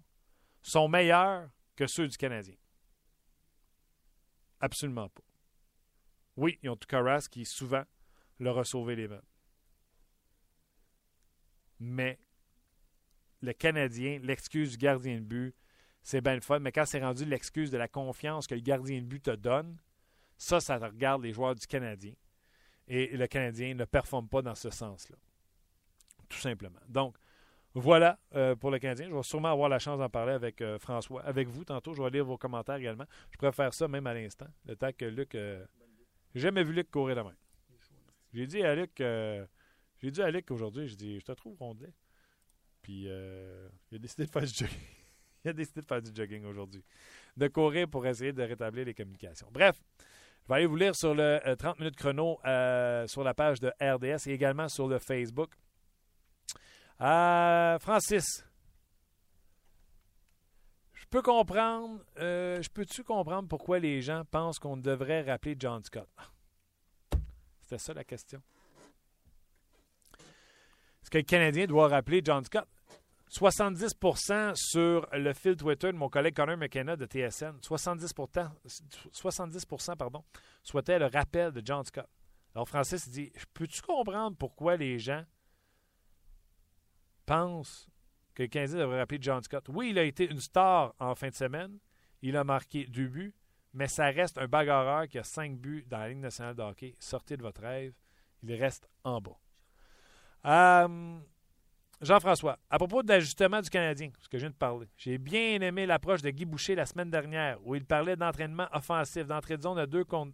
[0.62, 2.56] sont meilleurs que ceux du Canadien.
[4.60, 5.22] Absolument pas.
[6.36, 7.84] Oui, ils ont Tukaras qui souvent
[8.40, 9.22] leur a sauvé les mains.
[11.80, 12.18] Mais
[13.40, 15.54] le Canadien, l'excuse du gardien de but,
[16.02, 19.00] c'est bien le fun, mais quand c'est rendu l'excuse de la confiance que le gardien
[19.00, 19.76] de but te donne,
[20.36, 22.14] ça, ça regarde les joueurs du Canadien.
[22.86, 25.16] Et le Canadien ne performe pas dans ce sens-là.
[26.28, 26.80] Tout simplement.
[26.88, 27.16] Donc,
[27.74, 29.08] voilà euh, pour le Canadien.
[29.08, 31.94] Je vais sûrement avoir la chance d'en parler avec euh, François, avec vous tantôt.
[31.94, 33.04] Je vais lire vos commentaires également.
[33.30, 35.34] Je pourrais faire ça même à l'instant, le temps que Luc.
[35.34, 35.64] Euh,
[36.34, 37.34] j'ai jamais vu Luc courir demain.
[38.32, 39.00] J'ai dit à Luc.
[39.98, 41.92] J'ai dit à Luc aujourd'hui, je je te trouve rondelet.
[42.82, 44.78] Puis il a décidé de faire du jogging.
[45.44, 46.84] il a décidé de faire du jogging aujourd'hui.
[47.36, 49.48] De courir pour essayer de rétablir les communications.
[49.50, 49.80] Bref.
[50.44, 52.38] Je vais aller vous lire sur le 30 minutes chrono
[53.06, 55.50] sur la page de RDS et également sur le Facebook.
[57.00, 58.44] Euh, Francis,
[60.92, 65.82] je peux comprendre, euh, je peux-tu comprendre pourquoi les gens pensent qu'on devrait rappeler John
[65.84, 66.08] Scott?
[67.60, 68.42] C'était ça la question.
[71.08, 72.68] Est-ce que le Canadien doit rappeler John Scott?
[73.30, 78.12] 70% sur le fil Twitter de mon collègue Connor McKenna de TSN, 70,
[79.10, 79.66] 70
[79.98, 80.22] pardon,
[80.62, 82.06] souhaitaient le rappel de John Scott.
[82.54, 85.24] Alors Francis dit Peux-tu comprendre pourquoi les gens
[87.24, 87.88] pense
[88.34, 89.64] que le Canadien devrait rappeler John Scott?
[89.70, 91.78] Oui, il a été une star en fin de semaine.
[92.20, 93.34] Il a marqué deux buts,
[93.72, 96.94] mais ça reste un bagarreur qui a cinq buts dans la Ligue nationale de hockey.
[96.98, 97.94] Sortez de votre rêve.
[98.42, 99.40] Il reste en bas.
[100.46, 101.18] Euh,
[102.00, 105.60] Jean-François, à propos de l'ajustement du Canadien, ce que je viens de parler, j'ai bien
[105.60, 109.62] aimé l'approche de Guy Boucher la semaine dernière où il parlait d'entraînement offensif, d'entrée de
[109.62, 110.32] zone à deux contre.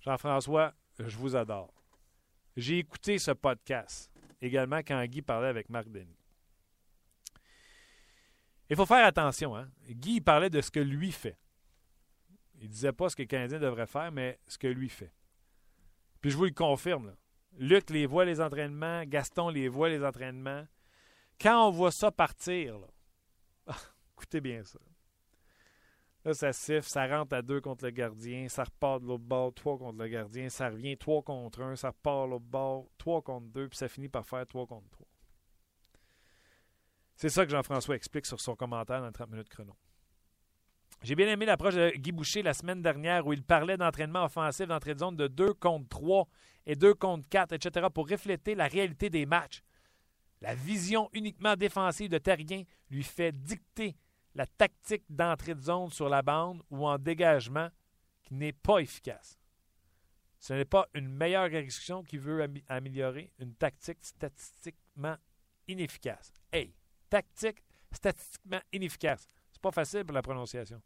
[0.00, 1.72] Jean-François, je vous adore.
[2.56, 6.16] J'ai écouté ce podcast également quand Guy parlait avec Marc Denis.
[8.70, 9.56] Il faut faire attention.
[9.56, 9.68] Hein?
[9.88, 11.36] Guy parlait de ce que lui fait.
[12.60, 15.12] Il ne disait pas ce que le Canadien devrait faire, mais ce que lui fait.
[16.20, 17.14] Puis je vous le confirme.
[17.58, 20.66] Luc les voit les entraînements, Gaston les voit les entraînements.
[21.40, 22.78] Quand on voit ça partir,
[24.16, 24.78] écoutez bien ça.
[26.24, 29.52] Là, ça siffle, ça rentre à deux contre le gardien, ça repart de l'autre bord,
[29.52, 33.22] trois contre le gardien, ça revient trois contre un, ça repart de l'autre bord, trois
[33.22, 35.08] contre deux, puis ça finit par faire trois contre trois.
[37.16, 39.76] C'est ça que Jean-François explique sur son commentaire dans 30 minutes chrono.
[41.02, 44.68] J'ai bien aimé l'approche de Guy Boucher la semaine dernière où il parlait d'entraînement offensif
[44.68, 46.28] d'entrée de zone de 2 contre 3
[46.64, 49.62] et 2 contre 4, etc., pour refléter la réalité des matchs.
[50.40, 53.96] La vision uniquement défensive de Terrien lui fait dicter
[54.36, 57.68] la tactique d'entrée de zone sur la bande ou en dégagement
[58.22, 59.40] qui n'est pas efficace.
[60.38, 65.16] Ce n'est pas une meilleure exécution qui veut améliorer une tactique statistiquement
[65.66, 66.32] inefficace.
[66.52, 66.72] Hey,
[67.10, 69.28] tactique statistiquement inefficace.
[69.62, 70.82] Pas facile pour la prononciation.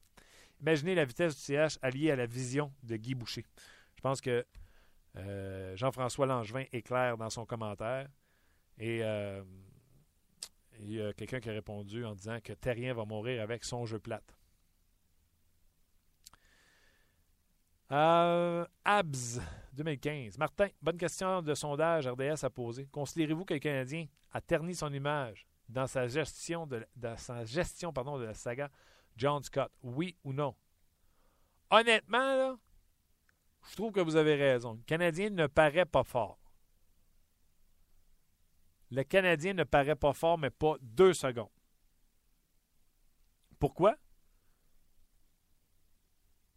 [0.60, 3.44] Imaginez la vitesse du CH alliée à la vision de Guy Boucher.
[3.96, 4.46] Je pense que
[5.16, 8.08] euh, Jean-François Langevin est clair dans son commentaire.
[8.78, 9.42] Et euh,
[10.80, 13.86] il y a quelqu'un qui a répondu en disant que Terrien va mourir avec son
[13.86, 14.36] jeu plate.
[17.92, 19.40] Euh, Abs
[19.72, 20.38] 2015.
[20.38, 22.86] Martin, bonne question de sondage RDS à poser.
[22.92, 25.46] Considérez-vous que le Canadien a terni son image?
[25.68, 28.70] Dans sa gestion de, sa gestion, de la saga
[29.16, 29.72] John Scott?
[29.82, 30.54] Oui ou non?
[31.70, 32.58] Honnêtement,
[33.68, 34.74] je trouve que vous avez raison.
[34.74, 36.38] Le Canadien ne paraît pas fort.
[38.90, 41.50] Le Canadien ne paraît pas fort, mais pas deux secondes.
[43.58, 43.96] Pourquoi?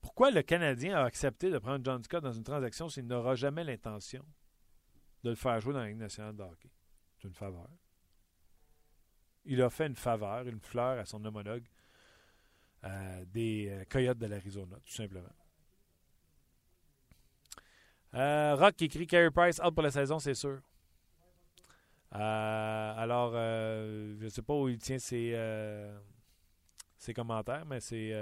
[0.01, 3.63] Pourquoi le Canadien a accepté de prendre John Scott dans une transaction s'il n'aura jamais
[3.63, 4.23] l'intention
[5.23, 6.71] de le faire jouer dans la Ligue nationale de hockey?
[7.17, 7.67] C'est une faveur.
[9.51, 11.65] Il a fait une faveur, une fleur à son homologue
[12.83, 15.27] euh, des euh, Coyotes de l'Arizona, tout simplement.
[18.13, 20.62] Euh, Rock écrit Carey Price out pour la saison, c'est sûr.
[22.12, 25.35] alors, je ne sais pas où il tient ses,
[27.15, 28.13] commentaires, mais c'est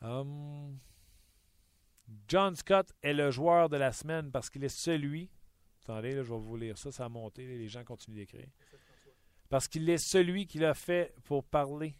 [0.00, 0.80] Um,
[2.26, 5.30] John Scott est le joueur de la semaine parce qu'il est celui.
[5.82, 8.48] Attendez, je vais vous lire ça, ça a monté, les gens continuent d'écrire.
[9.52, 11.94] Parce qu'il est celui qui l'a fait pour parler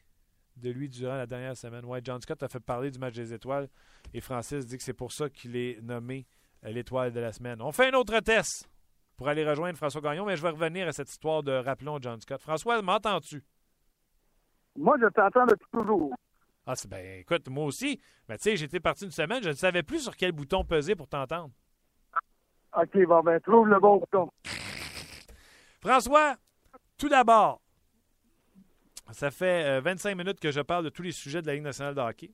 [0.56, 1.84] de lui durant la dernière semaine.
[1.84, 3.68] Ouais, John Scott a fait parler du match des étoiles
[4.14, 6.26] et Francis dit que c'est pour ça qu'il est nommé
[6.64, 7.60] euh, l'étoile de la semaine.
[7.60, 8.70] On fait un autre test
[9.18, 12.18] pour aller rejoindre François Gagnon, mais je vais revenir à cette histoire de rappelons John
[12.22, 12.40] Scott.
[12.40, 13.44] François, m'entends-tu?
[14.78, 16.14] Moi, je t'entends depuis toujours.
[16.66, 18.00] Ah, c'est ben, écoute, moi aussi.
[18.30, 20.94] Mais tu sais, j'étais parti une semaine, je ne savais plus sur quel bouton peser
[20.94, 21.50] pour t'entendre.
[22.74, 24.30] OK, bon, ben, trouve le bon bouton.
[25.82, 26.36] François,
[27.02, 27.60] tout d'abord,
[29.10, 31.64] ça fait 25 euh, minutes que je parle de tous les sujets de la Ligue
[31.64, 32.30] nationale de hockey.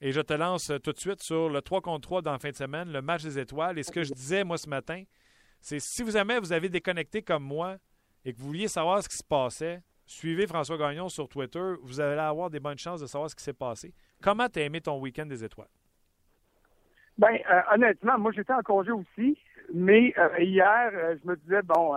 [0.00, 2.40] Et je te lance euh, tout de suite sur le 3 contre 3 dans la
[2.40, 3.78] fin de semaine, le match des étoiles.
[3.78, 5.04] Et ce que je disais, moi, ce matin,
[5.60, 7.76] c'est si vous jamais vous avez déconnecté comme moi
[8.24, 11.74] et que vous vouliez savoir ce qui se passait, Suivez François Gagnon sur Twitter.
[11.82, 13.94] Vous allez avoir des bonnes chances de savoir ce qui s'est passé.
[14.20, 15.70] Comment tu as aimé ton week-end des étoiles?
[17.16, 19.38] Bien, euh, honnêtement, moi, j'étais en congé aussi.
[19.72, 20.90] Mais hier,
[21.22, 21.94] je me disais, bon,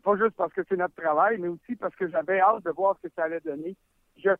[0.00, 2.96] pas juste parce que c'est notre travail, mais aussi parce que j'avais hâte de voir
[2.96, 3.76] ce que ça allait donner.
[4.16, 4.30] Je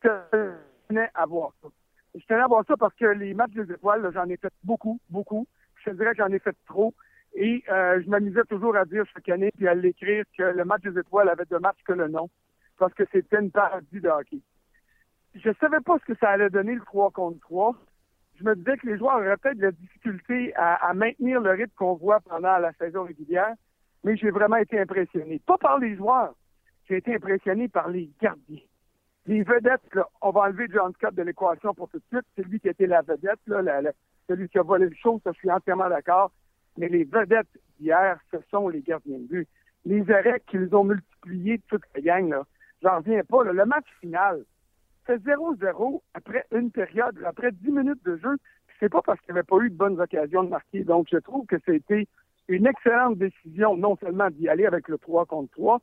[0.88, 1.69] tenais à voir ça.
[2.15, 5.01] Je tenais à voir ça parce que les matchs des étoiles, j'en ai fait beaucoup,
[5.11, 5.47] beaucoup.
[5.85, 6.95] Je dirais que j'en ai fait trop.
[7.35, 10.99] Et je m'amusais toujours à dire chaque année, puis à l'écrire, que le match des
[10.99, 12.29] étoiles avait de matchs que le nom
[12.83, 14.41] parce que c'était une parodie de hockey.
[15.37, 17.77] Je savais pas ce que ça allait donner le 3 contre 3.
[18.41, 21.73] Je me disais que les joueurs auraient peut-être de la difficulté à, maintenir le rythme
[21.77, 23.55] qu'on voit pendant la saison régulière,
[24.05, 25.41] mais j'ai vraiment été impressionné.
[25.47, 26.35] Pas par les joueurs,
[26.88, 28.61] j'ai été impressionné par les gardiens.
[29.27, 29.83] Les vedettes,
[30.21, 32.27] on va enlever John Scott de l'équation pour tout de suite.
[32.35, 33.38] C'est lui qui était la vedette,
[34.29, 36.33] celui qui a volé le show, ça, je suis entièrement d'accord.
[36.77, 37.47] Mais les vedettes
[37.79, 39.49] d'hier, ce sont les gardiens de but.
[39.85, 42.45] Les arrêts qu'ils ont multipliés toute la gang, là,
[42.83, 43.45] J'en reviens pas.
[43.45, 44.45] Le match final,
[45.07, 48.37] c'est 0-0 après une période, après 10 minutes de jeu.
[48.81, 50.83] C'est pas parce qu'il n'y avait pas eu de bonnes occasions de marquer.
[50.83, 52.09] Donc, je trouve que c'était
[52.48, 55.81] une excellente décision, non seulement d'y aller avec le 3 contre 3,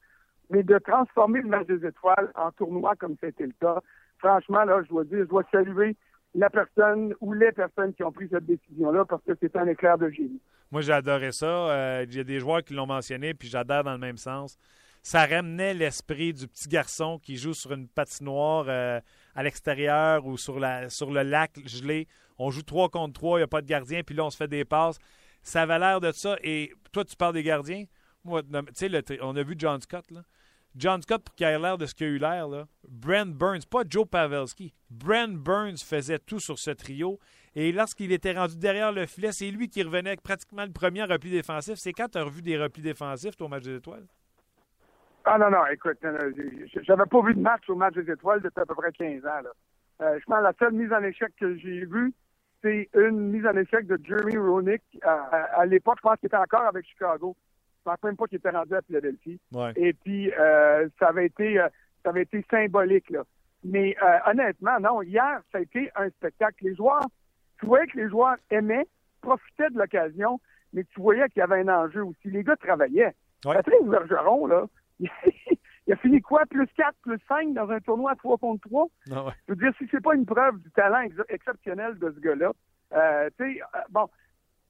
[0.49, 3.79] mais de transformer le match des étoiles en tournoi comme c'était le cas.
[4.17, 5.95] Franchement, là, je dois dire, je dois saluer
[6.35, 9.97] la personne ou les personnes qui ont pris cette décision-là parce que c'est un éclair
[9.97, 10.41] de génie.
[10.71, 11.45] Moi, j'ai adoré ça.
[11.45, 14.57] Euh, il y a des joueurs qui l'ont mentionné, puis j'adore dans le même sens
[15.01, 18.99] ça ramenait l'esprit du petit garçon qui joue sur une patinoire euh,
[19.35, 22.07] à l'extérieur ou sur, la, sur le lac gelé.
[22.37, 24.37] On joue 3 contre 3, il n'y a pas de gardien, puis là, on se
[24.37, 24.97] fait des passes.
[25.41, 26.37] Ça avait l'air de ça.
[26.43, 27.85] Et toi, tu parles des gardiens.
[28.23, 30.21] Moi, tu sais, on a vu John Scott, là.
[30.75, 32.65] John Scott, pour qu'il ait l'air de ce qu'il a eu l'air, là.
[32.87, 34.73] Brent Burns, pas Joe Pavelski.
[34.89, 37.19] Brent Burns faisait tout sur ce trio.
[37.55, 41.03] Et lorsqu'il était rendu derrière le filet, c'est lui qui revenait avec pratiquement le premier
[41.03, 41.75] repli défensif.
[41.75, 44.05] C'est quand tu as revu des replis défensifs, toi, au match des étoiles?
[45.25, 46.31] Ah non, non, écoute, euh,
[46.83, 49.41] j'avais pas vu de match au match des étoiles depuis à peu près 15 ans.
[50.01, 52.13] Euh, je pense que la seule mise en échec que j'ai vue,
[52.61, 54.81] c'est une mise en échec de Jeremy Roenick.
[55.03, 57.35] à, l'époque, je pense qu'il était encore avec Chicago.
[57.79, 59.39] Je pense même pas qu'il était rendu à Philadelphie.
[59.75, 61.59] Et puis, euh, ça avait été
[62.03, 63.09] ça avait été symbolique.
[63.09, 63.23] Là.
[63.63, 63.95] Mais
[64.25, 66.63] honnêtement, non, hier, ça a été un spectacle.
[66.65, 67.05] Les joueurs,
[67.59, 68.87] tu voyais que les joueurs aimaient,
[69.21, 70.39] profitaient de l'occasion,
[70.73, 72.29] mais tu voyais qu'il y avait un enjeu aussi.
[72.29, 73.13] Les gars travaillaient.
[73.43, 74.65] Patrick Bergeron, là,
[75.89, 76.45] il a fini quoi?
[76.45, 78.87] Plus 4, plus 5 dans un tournoi à 3 contre 3?
[79.11, 82.51] Ah Je veux dire, si c'est pas une preuve du talent exceptionnel de ce gars-là,
[82.93, 84.07] euh, tu sais, euh, bon,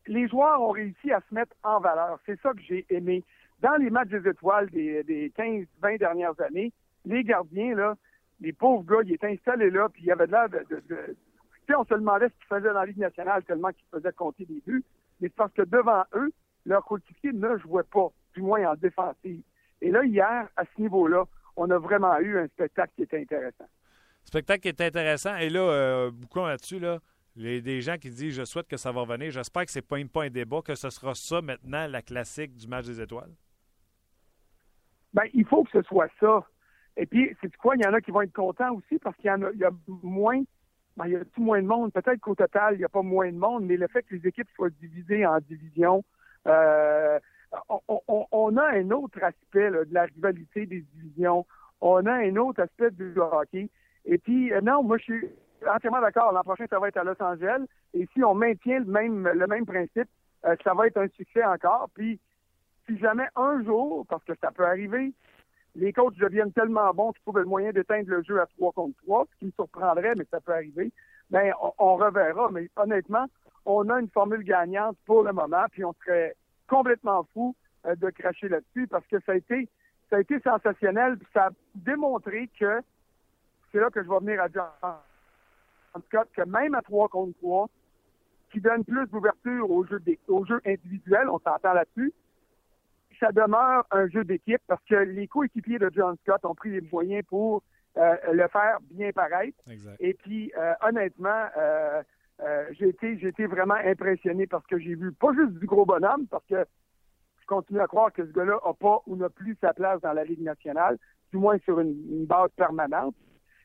[0.07, 2.19] les joueurs ont réussi à se mettre en valeur.
[2.25, 3.25] C'est ça que j'ai aimé.
[3.59, 6.71] Dans les matchs des étoiles des, des 15-20 dernières années,
[7.03, 7.95] les gardiens, là,
[8.39, 10.59] les pauvres gars, ils étaient installés là, puis il y avait de l'air de...
[10.69, 10.95] tu
[11.67, 14.45] sais, on se demandait ce qu'ils faisaient dans la Ligue nationale tellement qu'ils faisaient compter
[14.45, 14.85] des buts.
[15.19, 16.31] Mais c'est parce que devant eux,
[16.65, 19.41] leur coéquipier ne jouait pas, du moins en défensive.
[19.81, 23.67] Et là, hier, à ce niveau-là, on a vraiment eu un spectacle qui était intéressant.
[24.23, 25.35] Spectacle qui était intéressant.
[25.37, 26.99] Et là, euh, beaucoup là-dessus, là,
[27.35, 29.31] Les, des gens qui disent Je souhaite que ça va revenir.
[29.31, 32.67] J'espère que c'est pas, pas un débat, que ce sera ça maintenant, la classique du
[32.67, 33.31] match des étoiles.
[35.13, 36.45] Ben, il faut que ce soit ça.
[36.97, 37.75] Et puis, c'est quoi?
[37.75, 39.59] Il y en a qui vont être contents aussi parce qu'il y en a, il
[39.59, 40.41] y a moins,
[40.97, 41.93] ben, il y a tout moins de monde.
[41.93, 44.27] Peut-être qu'au total, il n'y a pas moins de monde, mais le fait que les
[44.27, 46.03] équipes soient divisées en divisions,
[46.47, 47.19] euh,
[48.31, 51.45] on, a un autre aspect de la rivalité des divisions.
[51.81, 53.69] On a un autre aspect du hockey.
[54.05, 55.29] Et puis, euh, non, moi, je suis
[55.67, 56.31] entièrement d'accord.
[56.31, 57.65] L'an prochain, ça va être à Los Angeles.
[57.93, 60.09] Et si on maintient le même, le même principe,
[60.45, 61.89] euh, ça va être un succès encore.
[61.93, 62.19] Puis,
[62.87, 65.13] si jamais un jour, parce que ça peut arriver,
[65.75, 68.95] les coachs deviennent tellement bons qu'ils trouvent le moyen d'éteindre le jeu à 3 contre
[69.03, 70.91] 3, ce qui me surprendrait, mais ça peut arriver,
[71.29, 72.49] bien, on, reverra.
[72.51, 73.25] Mais honnêtement,
[73.65, 76.35] on a une formule gagnante pour le moment, puis on serait
[76.69, 77.55] complètement fou
[77.85, 79.67] euh, de cracher là-dessus parce que ça a été
[80.09, 82.81] ça a été sensationnel, puis ça a démontré que
[83.71, 87.69] c'est là que je vais venir à tout cas, que même à 3 contre 3,
[88.51, 92.11] qui donne plus d'ouverture au jeu, au jeu individuel, on s'entend là-dessus,
[93.19, 96.81] ça demeure un jeu d'équipe parce que les coéquipiers de John Scott ont pris les
[96.81, 97.61] moyens pour
[97.97, 99.57] euh, le faire bien paraître.
[99.99, 102.01] Et puis, euh, honnêtement, euh,
[102.71, 106.45] j'ai été, été vraiment impressionné parce que j'ai vu pas juste du gros bonhomme, parce
[106.45, 106.65] que
[107.41, 110.13] je continue à croire que ce gars-là n'a pas ou n'a plus sa place dans
[110.13, 110.97] la Ligue nationale,
[111.31, 113.15] du moins sur une base permanente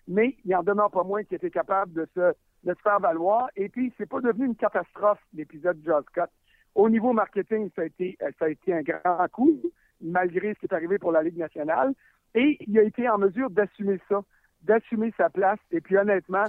[0.09, 2.33] mais il en demeure pas moins qui était capable de se,
[2.65, 3.49] de se faire valoir.
[3.57, 6.31] Et puis, c'est pas devenu une catastrophe, l'épisode de John Scott.
[6.75, 9.61] Au niveau marketing, ça a été, euh, ça a été un grand coup,
[10.01, 11.95] malgré ce qui est arrivé pour la Ligue nationale.
[12.35, 14.23] Et il a été en mesure d'assumer ça,
[14.63, 15.61] d'assumer sa place.
[15.71, 16.45] Et puis, honnêtement,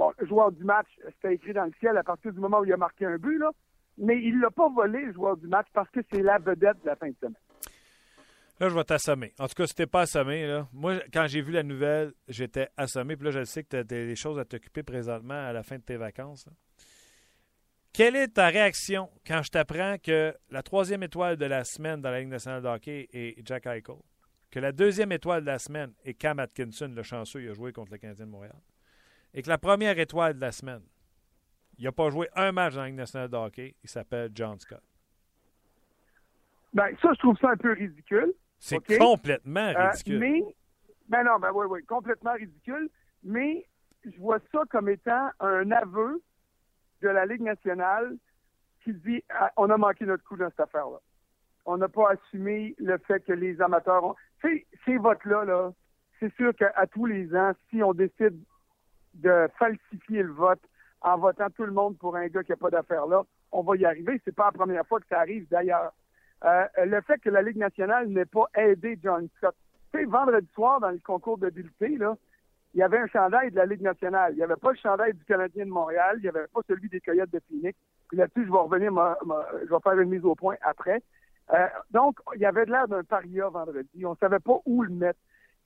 [0.00, 2.72] bon, joueur du match, c'était écrit dans le ciel à partir du moment où il
[2.72, 3.50] a marqué un but, là.
[3.98, 6.86] Mais il l'a pas volé, le joueur du match, parce que c'est la vedette de
[6.86, 7.34] la fin de semaine.
[8.58, 9.34] Là, je vais t'assommer.
[9.38, 12.68] En tout cas, si t'es pas assommé, là, moi, quand j'ai vu la nouvelle, j'étais
[12.78, 13.16] assommé.
[13.16, 15.76] Puis là, je sais que tu as des choses à t'occuper présentement à la fin
[15.76, 16.48] de tes vacances.
[17.92, 22.10] Quelle est ta réaction quand je t'apprends que la troisième étoile de la semaine dans
[22.10, 23.96] la Ligue nationale de hockey est Jack Eichel,
[24.50, 27.72] que la deuxième étoile de la semaine est Cam Atkinson, le chanceux, il a joué
[27.72, 28.56] contre le Canadien de Montréal,
[29.34, 30.82] et que la première étoile de la semaine,
[31.78, 34.58] il n'a pas joué un match dans la Ligue nationale de hockey, il s'appelle John
[34.58, 34.82] Scott?
[36.72, 38.32] Ben, ça, je trouve ça un peu ridicule.
[38.58, 40.18] C'est complètement euh, ridicule.
[40.18, 40.42] mais,
[41.08, 42.90] ben non, ben oui, oui, complètement ridicule.
[43.24, 43.66] Mais
[44.04, 46.22] je vois ça comme étant un aveu
[47.02, 48.16] de la Ligue nationale
[48.84, 50.98] qui dit ah, on a manqué notre coup dans cette affaire-là.
[51.66, 54.14] On n'a pas assumé le fait que les amateurs ont.
[54.40, 55.72] Tu ces votes-là, là,
[56.18, 58.38] c'est sûr qu'à tous les ans, si on décide
[59.14, 60.60] de falsifier le vote
[61.02, 63.76] en votant tout le monde pour un gars qui n'a pas d'affaire là, on va
[63.76, 64.20] y arriver.
[64.24, 65.92] C'est pas la première fois que ça arrive d'ailleurs.
[66.44, 69.54] Euh, le fait que la Ligue nationale n'ait pas aidé John Scott.
[69.92, 72.16] Tu sais, vendredi soir, dans le concours d'habileté, là,
[72.74, 74.32] il y avait un chandail de la Ligue nationale.
[74.32, 76.16] Il n'y avait pas le chandail du Canadien de Montréal.
[76.18, 77.76] Il n'y avait pas celui des Coyotes de Phoenix.
[78.08, 81.02] Puis là-dessus, je vais revenir, je vais faire une mise au point après.
[81.52, 84.06] Euh, donc, il y avait de l'air d'un paria vendredi.
[84.06, 85.18] On ne savait pas où le mettre.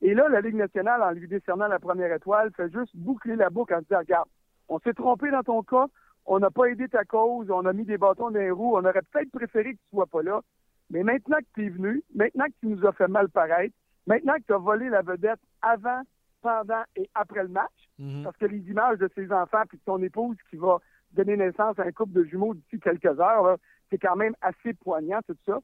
[0.04, 3.48] Et là, la Ligue nationale, en lui décernant la première étoile, fait juste boucler la
[3.48, 4.28] boucle en disant, regarde,
[4.68, 5.86] on s'est trompé dans ton cas,
[6.26, 8.84] on n'a pas aidé ta cause, on a mis des bâtons dans les roues, on
[8.84, 10.42] aurait peut-être préféré que tu sois pas là.
[10.90, 13.74] Mais maintenant que tu es venu, maintenant que tu nous as fait mal paraître,
[14.06, 16.02] maintenant que tu as volé la vedette avant,
[16.42, 18.24] pendant et après le match, mhm.
[18.24, 20.80] parce que les images de ses enfants puis de ton épouse qui va
[21.12, 23.56] donner naissance à un couple de jumeaux d'ici quelques heures,
[23.88, 25.60] c'est quand même assez poignant, tout ça.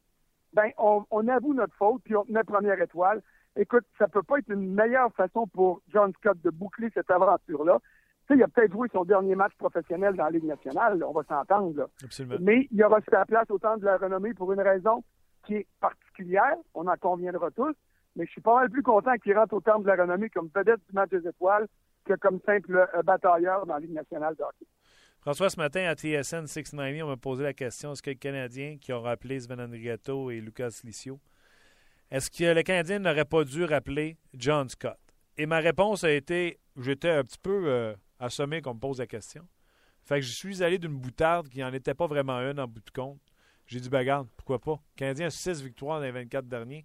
[0.54, 3.22] Ben, on, avoue notre faute, puis on tenait première étoile.
[3.56, 7.80] Écoute, ça peut pas être une meilleure façon pour John Scott de boucler cette aventure-là
[8.34, 11.88] il a peut-être joué son dernier match professionnel dans la Ligue nationale, on va s'entendre.
[12.40, 15.02] Mais il aura sa place au temps de la renommée pour une raison
[15.46, 17.74] qui est particulière, on en conviendra tous,
[18.16, 20.50] mais je suis pas mal plus content qu'il rentre au temps de la renommée comme
[20.54, 21.66] vedette du match des étoiles
[22.04, 24.66] que comme simple euh, batailleur dans la Ligue nationale de hockey.
[25.20, 28.78] François, ce matin à TSN 690, on m'a posé la question est-ce que les Canadiens
[28.80, 31.20] qui ont rappelé Sven Andrigato et Lucas Licio,
[32.10, 34.98] est-ce que le Canadien n'aurait pas dû rappeler John Scott?
[35.36, 39.06] Et ma réponse a été j'étais un petit peu euh, assommé qu'on me pose la
[39.06, 39.46] question.
[40.04, 42.80] Fait que je suis allé d'une boutarde qui n'en était pas vraiment une en bout
[42.80, 43.20] de compte.
[43.66, 44.72] J'ai dit, ben pourquoi pas?
[44.72, 46.84] Le Canadien a 6 victoires dans les 24 derniers.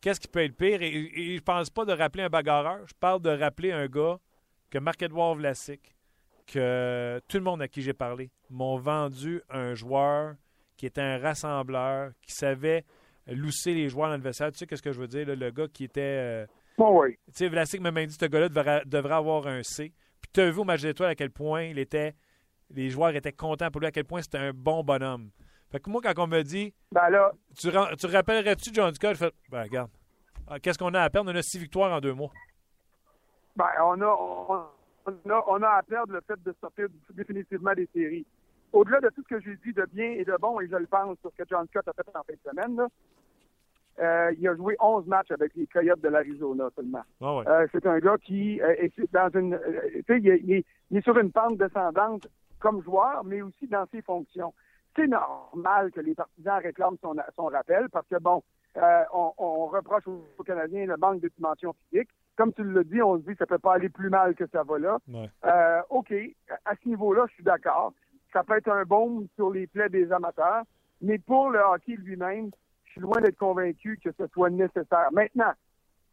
[0.00, 0.82] Qu'est-ce qui peut être pire?
[0.82, 2.86] Et, je pense pas de rappeler un bagarreur.
[2.86, 4.18] Je parle de rappeler un gars
[4.70, 5.94] que Marc-Edouard Vlasic,
[6.46, 10.34] que tout le monde à qui j'ai parlé, m'ont vendu un joueur
[10.76, 12.84] qui était un rassembleur, qui savait
[13.30, 14.52] lousser les joueurs vestiaire.
[14.52, 15.26] Tu sais qu'est-ce que je veux dire?
[15.26, 16.00] le gars qui était...
[16.00, 17.16] Euh, bon, oui.
[17.26, 19.92] Tu sais, Vlasic m'a même dit, ce gars-là devrait, avoir un C.
[20.20, 22.14] Puis tu as vu au match d'étoiles à quel point il était,
[22.70, 25.30] les joueurs étaient contents pour lui, à quel point c'était un bon bonhomme.
[25.70, 29.14] Fait que moi, quand on me dit, ben là, tu, tu rappellerais-tu John Scott?
[29.14, 29.90] Je fais, ben regarde,
[30.48, 31.30] ah, qu'est-ce qu'on a à perdre?
[31.32, 32.32] On a six victoires en deux mois.
[33.54, 38.26] Ben, on a, a, on a à perdre le fait de sortir définitivement des séries.
[38.72, 40.86] Au-delà de tout ce que j'ai dit de bien et de bon, et je le
[40.86, 42.88] pense sur ce que John Scott a fait en fin de semaine, là,
[44.00, 47.02] euh, il a joué 11 matchs avec les Coyotes de l'Arizona seulement.
[47.20, 49.60] Ah euh, c'est un gars qui euh, est dans une,
[50.08, 52.26] il est, sur une pente descendante
[52.60, 54.54] comme joueur, mais aussi dans ses fonctions.
[54.96, 58.42] C'est normal que les partisans réclament son, son rappel parce que bon,
[58.74, 62.08] on, reproche aux, Canadiens le manque de dimension physique.
[62.36, 64.46] Comme tu le dis, on se dit que ça peut pas aller plus mal que
[64.46, 65.84] ça va là.
[65.90, 66.14] ok,
[66.64, 67.92] à ce niveau-là, je suis d'accord.
[68.32, 70.62] Ça peut être un baume sur les plaies des amateurs,
[71.00, 72.50] mais pour le hockey lui-même,
[72.84, 75.08] je suis loin d'être convaincu que ce soit nécessaire.
[75.12, 75.52] Maintenant,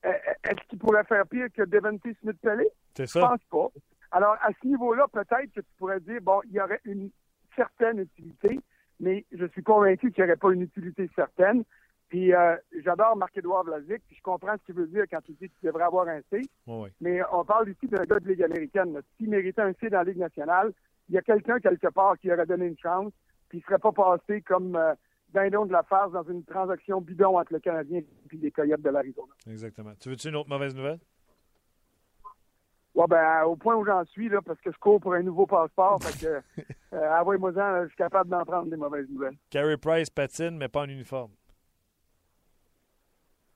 [0.05, 2.71] euh, euh, est-ce qu'il pourrait faire pire que Devontae Smith-Pellet?
[2.95, 3.19] C'est ça.
[3.19, 3.79] Je pense pas.
[4.11, 7.09] Alors, à ce niveau-là, peut-être que tu pourrais dire, bon, il y aurait une
[7.55, 8.59] certaine utilité,
[8.99, 11.63] mais je suis convaincu qu'il n'y aurait pas une utilité certaine.
[12.09, 15.49] Puis euh, j'adore Marc-Édouard Vlasic, puis je comprends ce qu'il veut dire quand il dit
[15.49, 16.41] qu'il devrait avoir un C.
[17.01, 18.97] Mais on parle ici d'un gars de Ligue américaine.
[19.17, 20.71] S'il méritait un C dans la Ligue nationale,
[21.09, 23.11] il y a quelqu'un quelque part qui aurait donné une chance,
[23.49, 24.77] puis il ne serait pas passé comme
[25.33, 28.89] d'un de la phase dans une transaction bidon entre le Canadien et les Coyotes de
[28.89, 29.33] l'Arizona.
[29.49, 29.93] Exactement.
[29.99, 30.99] Tu veux-tu une autre mauvaise nouvelle?
[32.95, 35.45] Ouais, ben, au point où j'en suis, là, parce que je cours pour un nouveau
[35.45, 36.61] passeport, fait que,
[36.93, 39.37] euh, envoyez-moi-en, je suis capable d'en prendre des mauvaises nouvelles.
[39.51, 41.31] Carey Price patine, mais pas en uniforme.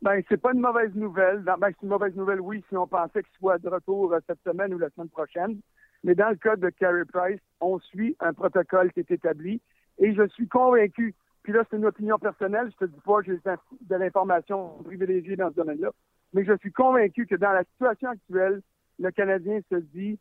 [0.04, 1.40] Ben, c'est pas une mauvaise nouvelle.
[1.40, 4.44] Ben, c'est une mauvaise nouvelle, oui, si on pensait qu'il soit de retour euh, cette
[4.44, 5.60] semaine ou la semaine prochaine.
[6.04, 9.62] Mais dans le cas de Carey Price, on suit un protocole qui est établi
[10.00, 12.72] et je suis convaincu puis là, c'est une opinion personnelle.
[12.72, 15.92] Je te dis pas j'ai de l'information privilégiée dans ce domaine-là.
[16.34, 18.62] Mais je suis convaincu que dans la situation actuelle,
[19.00, 20.20] le Canadien se dit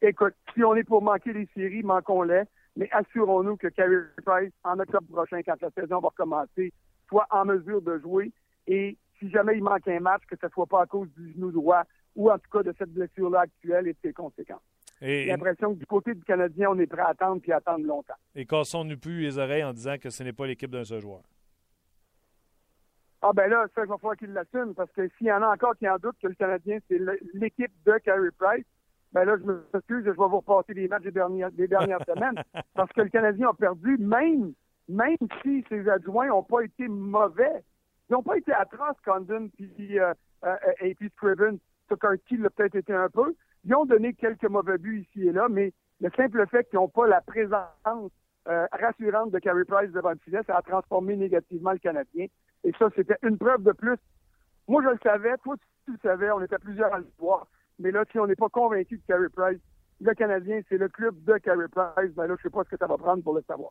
[0.00, 2.42] écoute, si on est pour manquer les séries, manquons-les,
[2.76, 6.72] mais assurons-nous que Carey Price, en octobre prochain, quand la saison va recommencer,
[7.08, 8.32] soit en mesure de jouer.
[8.66, 11.52] Et si jamais il manque un match, que ce soit pas à cause du genou
[11.52, 14.62] droit ou en tout cas de cette blessure-là actuelle et de ses conséquences.
[15.00, 17.84] J'ai l'impression que du côté du Canadien, on est prêt à attendre puis à attendre
[17.84, 18.14] longtemps.
[18.36, 21.22] Et cassons-nous plus les oreilles en disant que ce n'est pas l'équipe d'un seul joueur.
[23.20, 25.48] Ah ben là, ça, il va falloir qu'il l'assume parce que s'il y en a
[25.48, 27.00] encore qui en doutent que le Canadien, c'est
[27.34, 28.64] l'équipe de Carey Price,
[29.12, 32.04] ben là, je me excuse, je vais vous repasser les matchs des dernières, des dernières
[32.06, 32.42] semaines
[32.74, 34.54] parce que le Canadien a perdu, même,
[34.88, 37.62] même si ses adjoints n'ont pas été mauvais.
[38.08, 40.12] Ils n'ont pas été atroces, Condon puis, euh,
[40.44, 41.58] euh, et puis Scriven.
[41.88, 45.48] Tuckerty l'a peut-être été un peu, ils ont donné quelques mauvais buts ici et là,
[45.48, 48.10] mais le simple fait qu'ils n'ont pas la présence
[48.48, 52.26] euh, rassurante de Carey Price devant le filet, ça a transformé négativement le Canadien.
[52.64, 53.96] Et ça, c'était une preuve de plus.
[54.66, 55.54] Moi, je le savais, toi,
[55.84, 57.46] tu le savais, on était plusieurs à le voir.
[57.78, 59.60] Mais là, si on n'est pas convaincu de Carey Price,
[60.00, 62.70] le Canadien, c'est le club de Carey Price, ben là, je ne sais pas ce
[62.70, 63.70] que ça va prendre pour le savoir.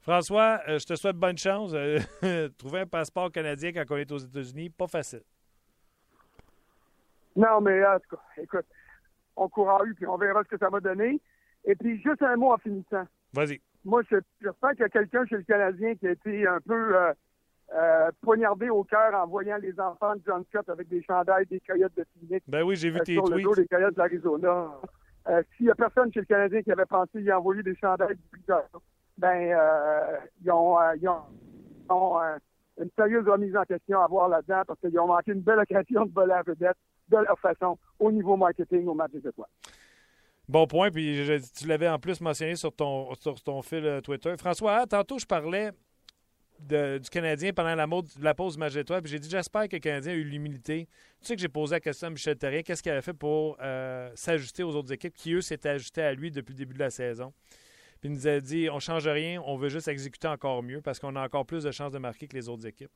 [0.00, 1.72] François, euh, je te souhaite bonne chance.
[1.74, 1.98] Euh,
[2.58, 5.22] trouver un passeport canadien quand on est aux États-Unis, pas facile.
[7.36, 8.66] Non, mais en tout cas, écoute,
[9.36, 11.20] on courra eu, puis on verra ce que ça va donner.
[11.64, 13.04] Et puis, juste un mot en finissant.
[13.34, 13.60] Vas-y.
[13.84, 17.12] Moi, j'espère qu'il y a quelqu'un chez le Canadien qui a été un peu euh,
[17.74, 21.60] euh, poignardé au cœur en voyant les enfants de John Scott avec des chandails des
[21.60, 22.44] Coyotes de Phoenix.
[22.48, 23.36] Ben oui, j'ai vu euh, tes sur tweets.
[23.36, 24.70] le dos des Coyotes de l'Arizona.
[25.56, 28.52] S'il y a personne chez le Canadien qui avait pensé y envoyer des chandails du
[29.18, 29.58] ben,
[30.44, 32.20] ils ont, ils ont,
[32.78, 36.06] une sérieuse remise en question à voir là-dedans parce qu'ils ont manqué une belle occasion
[36.06, 36.76] de voler à vedette
[37.08, 39.48] de leur façon au niveau marketing au match des étoiles.
[40.48, 41.26] Bon point, puis
[41.58, 44.32] tu l'avais en plus mentionné sur ton, sur ton fil euh, Twitter.
[44.38, 45.72] François, tantôt je parlais
[46.58, 47.86] du Canadien pendant la,
[48.20, 50.88] la pause du match d'étoiles, puis j'ai dit j'espère que le Canadien a eu l'humilité.
[51.20, 53.58] Tu sais que j'ai posé la question à Michel Terrien, qu'est-ce qu'il avait fait pour
[53.60, 56.78] euh, s'ajuster aux autres équipes qui, eux, s'étaient ajustés à lui depuis le début de
[56.78, 57.32] la saison?
[58.00, 61.00] Puis il nous a dit on change rien, on veut juste exécuter encore mieux parce
[61.00, 62.92] qu'on a encore plus de chances de marquer que les autres équipes.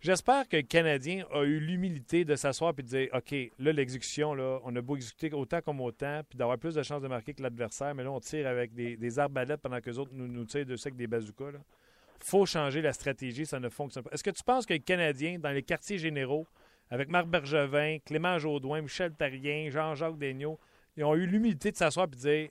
[0.00, 4.32] J'espère que le Canadien a eu l'humilité de s'asseoir et de dire OK, là, l'exécution,
[4.32, 7.34] là, on a beau exécuter autant comme autant, puis d'avoir plus de chances de marquer
[7.34, 10.66] que l'adversaire, mais là, on tire avec des, arbalètes pendant que les autres nous, tirent
[10.66, 11.50] dessus avec des bazookas.
[11.50, 14.10] Il faut changer la stratégie, ça ne fonctionne pas.
[14.12, 16.46] Est-ce que tu penses que le Canadien, dans les quartiers généraux,
[16.90, 20.60] avec Marc Bergevin, Clément Jaudoin, Michel Tarien, Jean-Jacques Daigneault,
[20.96, 22.48] ils ont eu l'humilité de s'asseoir et de dire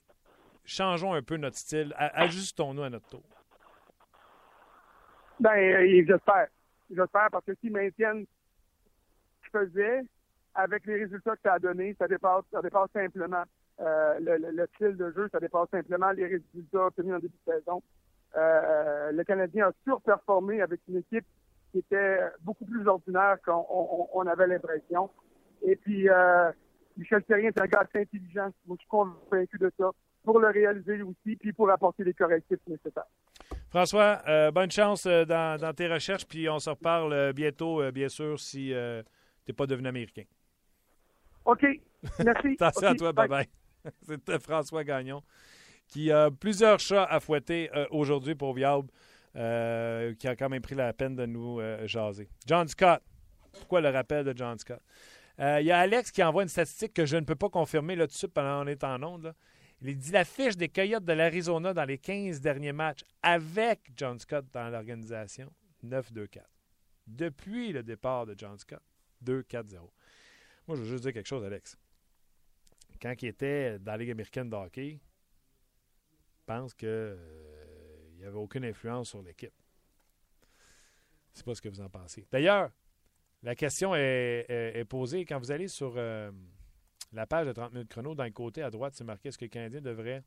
[0.65, 3.23] changeons un peu notre style, ajustons-nous à notre tour?
[5.39, 6.47] Ben, euh, j'espère
[6.89, 8.25] j'espère, parce que s'ils maintiennent
[9.43, 10.01] ce qu'ils faisaient,
[10.55, 13.43] avec les résultats que ça a donné, ça dépasse, ça dépasse simplement
[13.79, 17.83] euh, le, style de jeu, ça dépasse simplement les résultats obtenus en début de saison.
[18.35, 21.25] Euh, le Canadien a surperformé avec une équipe
[21.71, 25.09] qui était beaucoup plus ordinaire qu'on avait l'impression.
[25.61, 26.51] Et puis, euh,
[26.97, 28.49] Michel Thérien est un gars assez intelligent.
[28.65, 29.91] Moi, je suis convaincu de ça
[30.23, 33.07] pour le réaliser aussi, puis pour apporter les correctifs nécessaires.
[33.69, 38.09] François, euh, bonne chance euh, dans, tes recherches, puis on se reparle euh, bientôt, bien
[38.09, 40.23] sûr, si tu n'es pas devenu américain.
[41.45, 41.65] OK.
[42.23, 42.55] Merci.
[42.59, 43.47] Attention à toi, bye-bye.
[44.01, 45.21] C'était François Gagnon
[45.87, 48.89] qui a plusieurs chats à fouetter euh, aujourd'hui pour Viable,
[49.35, 52.29] euh, qui a quand même pris la peine de nous euh, jaser.
[52.45, 53.01] John Scott.
[53.53, 54.81] Pourquoi le rappel de John Scott?
[55.39, 58.07] Il y a Alex qui envoie une statistique que je ne peux pas confirmer là,
[58.07, 59.35] tout de suite pendant qu'on est en onde.
[59.81, 64.17] Il dit la fiche des Coyotes de l'Arizona dans les 15 derniers matchs avec John
[64.19, 65.51] Scott dans l'organisation,
[65.85, 66.41] 9-2-4.
[67.05, 68.81] Depuis le départ de John Scott,
[69.23, 69.79] 2-4-0.
[70.67, 71.77] Moi, je veux juste dire quelque chose, Alex.
[72.99, 74.99] Quand il était dans la Ligue américaine de hockey,
[76.35, 79.53] je pense qu'il euh, n'y avait aucune influence sur l'équipe.
[80.41, 82.25] Je ne sais pas ce que vous en pensez.
[82.31, 82.71] D'ailleurs,
[83.43, 86.31] la question est, posée quand vous allez sur euh,
[87.13, 89.45] la page de 30 minutes chrono, dans le côté à droite, c'est marqué est-ce que
[89.45, 90.23] le Canadien devrait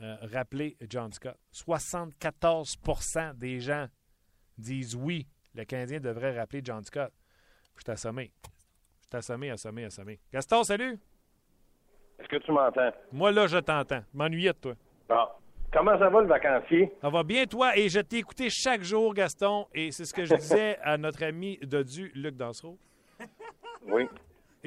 [0.00, 1.36] euh, rappeler John Scott?
[1.52, 3.86] 74% des gens
[4.56, 7.12] disent oui, le Canadien devrait rappeler John Scott.
[7.76, 8.32] Je suis assommé.
[9.00, 10.18] Je suis assommé, assommé, assommé.
[10.32, 10.98] Gaston, salut!
[12.18, 12.90] Est-ce que tu m'entends?
[13.12, 14.02] Moi, là, je t'entends.
[14.14, 14.74] M'ennuyais de toi.
[15.08, 15.26] Bon.
[15.72, 16.90] Comment ça va le vacancier?
[17.02, 17.76] Ça va bien, toi?
[17.76, 19.66] Et je t'ai écouté chaque jour, Gaston.
[19.74, 22.78] Et c'est ce que je disais à notre ami Dodu, Luc Dansereau.
[23.86, 24.08] Oui.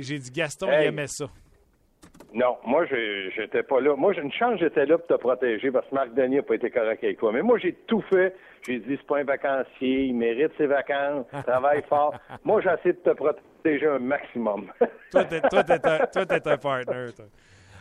[0.02, 1.26] J'ai dit, Gaston, il aimait ça.
[2.34, 3.96] Non, moi, j'étais pas là.
[3.96, 6.56] Moi, j'ai une chance, j'étais là pour te protéger parce que Marc Denis n'a pas
[6.56, 7.32] été correct avec toi.
[7.32, 8.36] Mais moi, j'ai tout fait.
[8.68, 12.14] J'ai dit, c'est pas un vacancier, il mérite ses vacances, travaille fort.
[12.44, 14.70] Moi, j'ai essayé de te protéger un maximum.
[15.12, 17.26] toi, t'es, un, un partner, toi.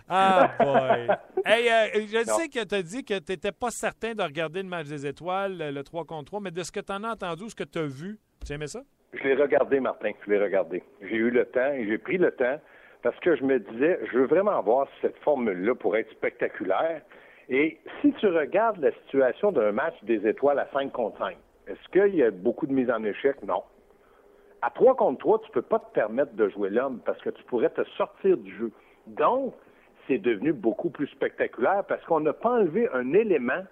[0.09, 1.09] Ah, boy.
[1.45, 4.63] Hey, euh, je sais que tu as dit que tu n'étais pas certain de regarder
[4.63, 7.11] le match des étoiles, le 3 contre 3, mais de ce que tu en as
[7.11, 8.83] entendu, ce que tu as vu, tu aimais ça?
[9.13, 10.13] Je l'ai regardé, Martin.
[10.25, 10.83] Je l'ai regardé.
[11.01, 12.61] J'ai eu le temps et j'ai pris le temps
[13.03, 17.03] parce que je me disais, je veux vraiment voir cette formule-là pour être spectaculaire.
[17.49, 21.37] Et si tu regardes la situation d'un match des étoiles à 5 contre 5,
[21.69, 23.43] est-ce qu'il y a beaucoup de mise en échec?
[23.43, 23.63] Non.
[24.61, 27.31] À 3 contre 3, tu ne peux pas te permettre de jouer l'homme parce que
[27.31, 28.73] tu pourrais te sortir du jeu.
[29.07, 29.55] Donc,
[30.07, 33.65] c'est devenu beaucoup plus spectaculaire parce qu'on n'a pas enlevé un élément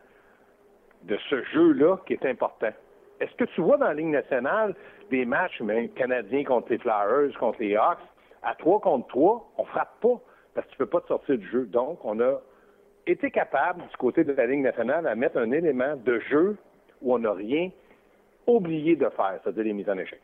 [1.02, 2.72] de ce jeu-là qui est important.
[3.20, 4.74] Est-ce que tu vois dans la Ligue nationale
[5.10, 7.98] des matchs mais, canadiens contre les Flyers, contre les Hawks,
[8.42, 10.20] à 3 contre 3, on frappe pas
[10.54, 11.66] parce que tu peux pas te sortir du jeu.
[11.66, 12.40] Donc, on a
[13.06, 16.56] été capable, du côté de la Ligue nationale, à mettre un élément de jeu
[17.02, 17.70] où on n'a rien
[18.46, 20.20] oublié de faire, c'est-à-dire les mises en échec.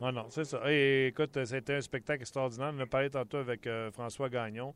[0.00, 0.60] Ah non, c'est ça.
[0.66, 2.72] Et, écoute, c'était un spectacle extraordinaire.
[2.76, 4.74] On a parlé tantôt avec euh, François Gagnon.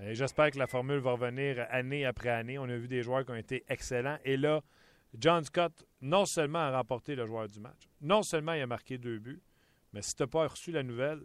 [0.00, 2.56] J'espère que la formule va revenir année après année.
[2.56, 4.18] On a vu des joueurs qui ont été excellents.
[4.24, 4.60] Et là,
[5.16, 8.98] John Scott, non seulement a remporté le joueur du match, non seulement il a marqué
[8.98, 9.40] deux buts,
[9.92, 11.20] mais si tu n'as pas reçu la nouvelle,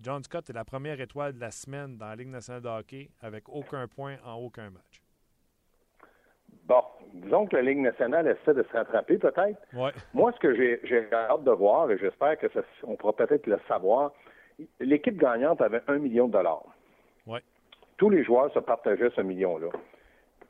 [0.00, 3.10] John Scott est la première étoile de la semaine dans la Ligue nationale de hockey
[3.20, 5.00] avec aucun point en aucun match.
[6.66, 6.82] Bon,
[7.12, 9.60] disons que la Ligue nationale essaie de se rattraper peut-être.
[9.74, 9.92] Ouais.
[10.14, 12.46] Moi, ce que j'ai hâte de voir, et j'espère que
[12.84, 14.12] on pourra peut-être le savoir,
[14.80, 16.64] l'équipe gagnante avait un million de dollars.
[17.26, 17.40] Ouais.
[17.96, 19.68] Tous les joueurs se partageaient ce million-là.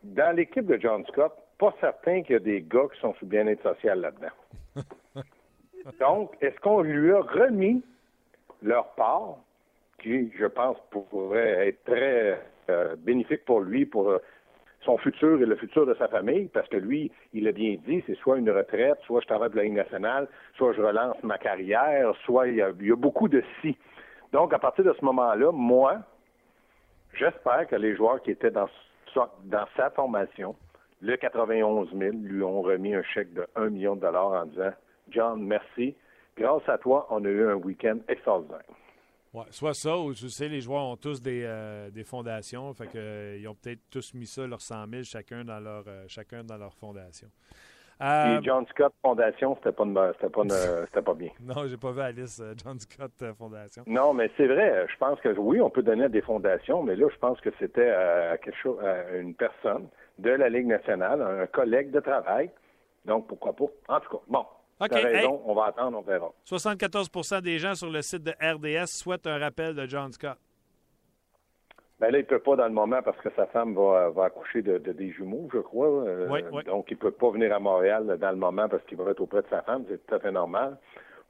[0.02, 3.26] Dans l'équipe de John Scott, pas certain qu'il y a des gars qui sont sous
[3.26, 4.82] bien-être social là-dedans.
[6.00, 7.82] Donc, est-ce qu'on lui a remis
[8.62, 9.36] leur part,
[9.98, 12.40] qui, je pense, pourrait être très
[12.70, 14.18] euh, bénéfique pour lui, pour euh,
[14.84, 18.02] son futur et le futur de sa famille, parce que lui, il a bien dit,
[18.06, 21.38] c'est soit une retraite, soit je travaille pour la Ligue nationale, soit je relance ma
[21.38, 23.76] carrière, soit il y a, beaucoup de si.
[24.32, 25.98] Donc, à partir de ce moment-là, moi,
[27.14, 28.68] j'espère que les joueurs qui étaient dans,
[29.44, 30.54] dans sa formation,
[31.04, 34.70] le 91 000, lui ont remis un chèque de 1 million de dollars en disant
[35.10, 35.94] John, merci,
[36.36, 38.62] grâce à toi, on a eu un week-end extraordinaire.
[39.34, 42.86] Ouais, soit ça, ou tu sais, les joueurs ont tous des, euh, des fondations, fait
[42.86, 46.04] que, euh, ils ont peut-être tous mis ça, leurs 100 000, chacun dans leur, euh,
[46.06, 47.28] chacun dans leur fondation.
[48.00, 50.42] Et John Scott Fondation, c'était pas, c'était pas,
[50.86, 51.30] c'était pas bien.
[51.40, 53.84] non, j'ai pas vu Alice John Scott Fondation.
[53.86, 54.86] Non, mais c'est vrai.
[54.90, 57.90] Je pense que oui, on peut donner des fondations, mais là, je pense que c'était
[57.90, 59.88] à quelque chose, à une personne
[60.18, 62.50] de la Ligue nationale, un collègue de travail.
[63.04, 63.66] Donc, pourquoi pas?
[63.88, 64.44] En tout cas, bon,
[64.80, 65.00] Okay.
[65.00, 66.32] raison, on va attendre, on verra.
[66.44, 67.08] 74
[67.42, 70.36] des gens sur le site de RDS souhaitent un rappel de John Scott.
[72.00, 74.62] Ben là, il ne peut pas dans le moment parce que sa femme va, accoucher
[74.62, 75.86] de, des jumeaux, je crois.
[75.86, 76.64] Euh, oui, oui.
[76.64, 79.20] Donc, il ne peut pas venir à Montréal dans le moment parce qu'il va être
[79.20, 79.84] auprès de sa femme.
[79.88, 80.76] C'est tout à fait normal.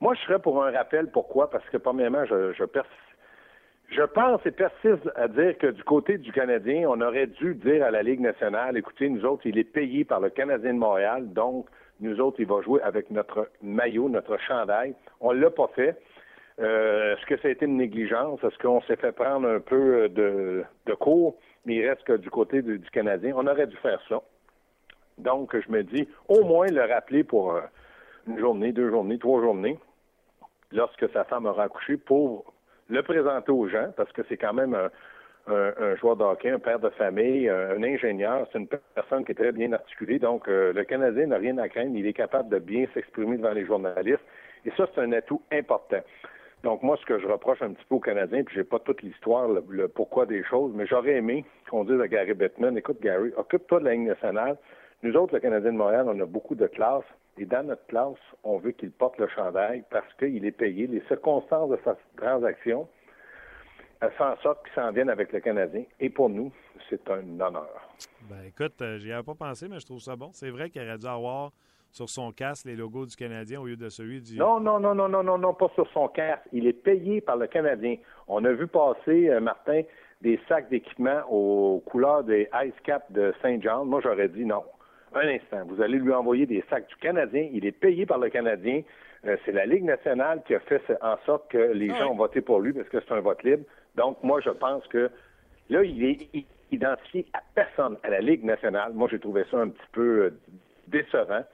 [0.00, 1.10] Moi, je serais pour un rappel.
[1.10, 1.50] Pourquoi?
[1.50, 2.64] Parce que, premièrement, je, je,
[3.90, 7.84] je pense et persiste à dire que du côté du Canadien, on aurait dû dire
[7.84, 11.32] à la Ligue nationale, écoutez, nous autres, il est payé par le Canadien de Montréal,
[11.32, 11.66] donc
[12.00, 14.94] nous autres, il va jouer avec notre maillot, notre chandail.
[15.20, 15.96] On l'a pas fait.
[16.60, 18.42] Euh, est-ce que ça a été une négligence?
[18.42, 21.36] Est-ce qu'on s'est fait prendre un peu de, de cours?
[21.64, 24.22] Mais il reste que du côté du, Canadien, on aurait dû faire ça.
[25.18, 27.60] Donc, je me dis, au moins le rappeler pour euh,
[28.26, 29.78] une journée, deux journées, trois journées,
[30.72, 32.53] lorsque sa femme aura accouché, pour
[32.88, 34.90] le présenter aux gens, parce que c'est quand même un,
[35.46, 39.52] un, joueur de un père de famille, un, ingénieur, c'est une personne qui est très
[39.52, 40.18] bien articulée.
[40.18, 41.96] Donc, euh, le Canadien n'a rien à craindre.
[41.96, 44.24] Il est capable de bien s'exprimer devant les journalistes.
[44.64, 46.00] Et ça, c'est un atout important.
[46.62, 49.02] Donc, moi, ce que je reproche un petit peu aux Canadiens, puis j'ai pas toute
[49.02, 53.32] l'histoire, le, pourquoi des choses, mais j'aurais aimé qu'on dise à Gary Bettman, écoute, Gary,
[53.36, 54.56] occupe-toi de la ligne nationale.
[55.02, 57.04] Nous autres, le Canadien de Montréal, on a beaucoup de classes.
[57.38, 60.86] Et dans notre classe, on veut qu'il porte le chandail parce qu'il est payé.
[60.86, 62.88] Les circonstances de sa transaction
[64.10, 65.84] fait en sorte qu'il s'en vienne avec le Canadien.
[66.00, 66.52] Et pour nous,
[66.88, 67.68] c'est un honneur.
[68.28, 70.30] Ben écoute, euh, j'y avais pas pensé, mais je trouve ça bon.
[70.32, 71.52] C'est vrai qu'il aurait dû avoir
[71.90, 74.36] sur son casque les logos du Canadien au lieu de celui du.
[74.36, 76.42] Non, non, non, non, non, non, non, pas sur son casque.
[76.52, 77.96] Il est payé par le Canadien.
[78.26, 79.82] On a vu passer, euh, Martin,
[80.20, 83.88] des sacs d'équipement aux couleurs des Ice Cap de Saint John.
[83.88, 84.64] Moi, j'aurais dit non.
[85.14, 85.64] Un instant.
[85.66, 87.48] Vous allez lui envoyer des sacs du Canadien.
[87.52, 88.82] Il est payé par le Canadien.
[89.26, 92.16] Euh, c'est la Ligue nationale qui a fait en sorte que les ah gens ont
[92.16, 93.64] voté pour lui parce que c'est un vote libre.
[93.94, 95.10] Donc, moi, je pense que
[95.70, 98.92] là, il est identifié à personne à la Ligue nationale.
[98.92, 100.30] Moi, j'ai trouvé ça un petit peu euh,
[100.88, 101.44] décevant.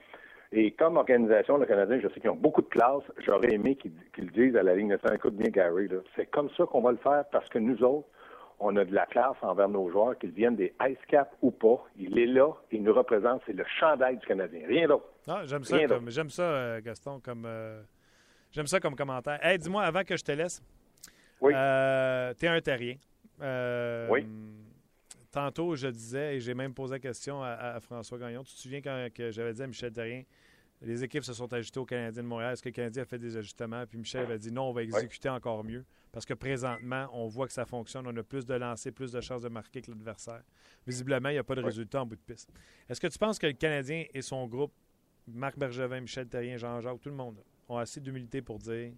[0.53, 3.03] Et comme organisation, le Canadien, je sais qu'ils ont beaucoup de classe.
[3.19, 6.81] J'aurais aimé qu'ils disent à la Ligue nationale, écoute bien, Gary, c'est comme ça qu'on
[6.81, 8.07] va le faire parce que nous autres,
[8.61, 11.83] on a de la classe envers nos joueurs, qu'ils viennent des Ice Cap ou pas.
[11.97, 14.61] Il est là, il nous représente, c'est le chandail du Canadien.
[14.67, 15.05] Rien d'autre.
[15.27, 17.81] Ah, j'aime ça, j'aime ça, euh, Gaston, comme euh,
[18.51, 19.39] j'aime ça comme commentaire.
[19.43, 20.61] Hey, dis-moi avant que je te laisse.
[21.41, 21.53] Oui.
[21.55, 22.95] Euh, tu es un terrien.
[23.41, 24.27] Euh, oui.
[25.31, 28.81] Tantôt, je disais, et j'ai même posé la question à, François Gagnon, tu te souviens
[28.81, 30.23] quand que j'avais dit à Michel Terrien,
[30.81, 32.53] les équipes se sont ajustées au Canadien de Montréal.
[32.53, 33.85] Est-ce que le Canadien a fait des ajustements?
[33.87, 35.85] Puis Michel avait dit non, on va exécuter encore mieux.
[36.11, 38.05] Parce que présentement, on voit que ça fonctionne.
[38.05, 40.43] On a plus de lancers, plus de chances de marquer que l'adversaire.
[40.85, 42.51] Visiblement, il n'y a pas de résultat en bout de piste.
[42.89, 44.73] Est-ce que tu penses que le Canadien et son groupe,
[45.27, 47.37] Marc Bergevin, Michel Terrien, Jean-Jacques, tout le monde,
[47.69, 48.91] ont assez d'humilité pour dire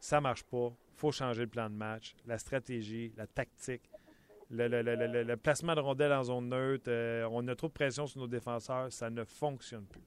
[0.00, 3.90] ça marche pas, faut changer le plan de match, la stratégie, la tactique,
[4.50, 8.26] le, placement de rondelles en zone neutre, euh, on a trop de pression sur nos
[8.26, 10.02] défenseurs, ça ne fonctionne plus.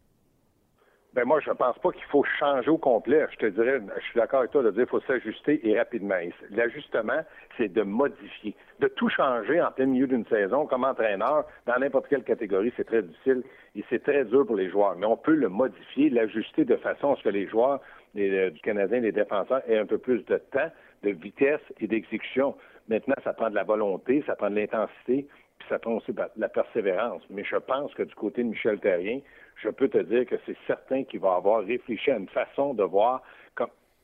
[1.14, 3.26] Ben moi, je pense pas qu'il faut changer au complet.
[3.32, 6.16] Je te dirais, je suis d'accord avec toi de dire qu'il faut s'ajuster et rapidement.
[6.52, 7.20] L'ajustement,
[7.58, 8.56] c'est de modifier.
[8.80, 12.86] De tout changer en plein milieu d'une saison comme entraîneur, dans n'importe quelle catégorie, c'est
[12.86, 13.44] très difficile
[13.76, 14.96] et c'est très dur pour les joueurs.
[14.96, 17.82] Mais on peut le modifier, l'ajuster de façon à ce que les joueurs
[18.18, 20.72] euh, du Canadien, les défenseurs, aient un peu plus de temps,
[21.04, 22.56] de vitesse et d'exécution.
[22.88, 25.28] Maintenant, ça prend de la volonté, ça prend de l'intensité,
[25.60, 27.22] puis ça prend aussi de la persévérance.
[27.30, 29.20] Mais je pense que du côté de Michel Terrien,
[29.62, 32.84] je peux te dire que c'est certain qu'il va avoir réfléchi à une façon de
[32.84, 33.22] voir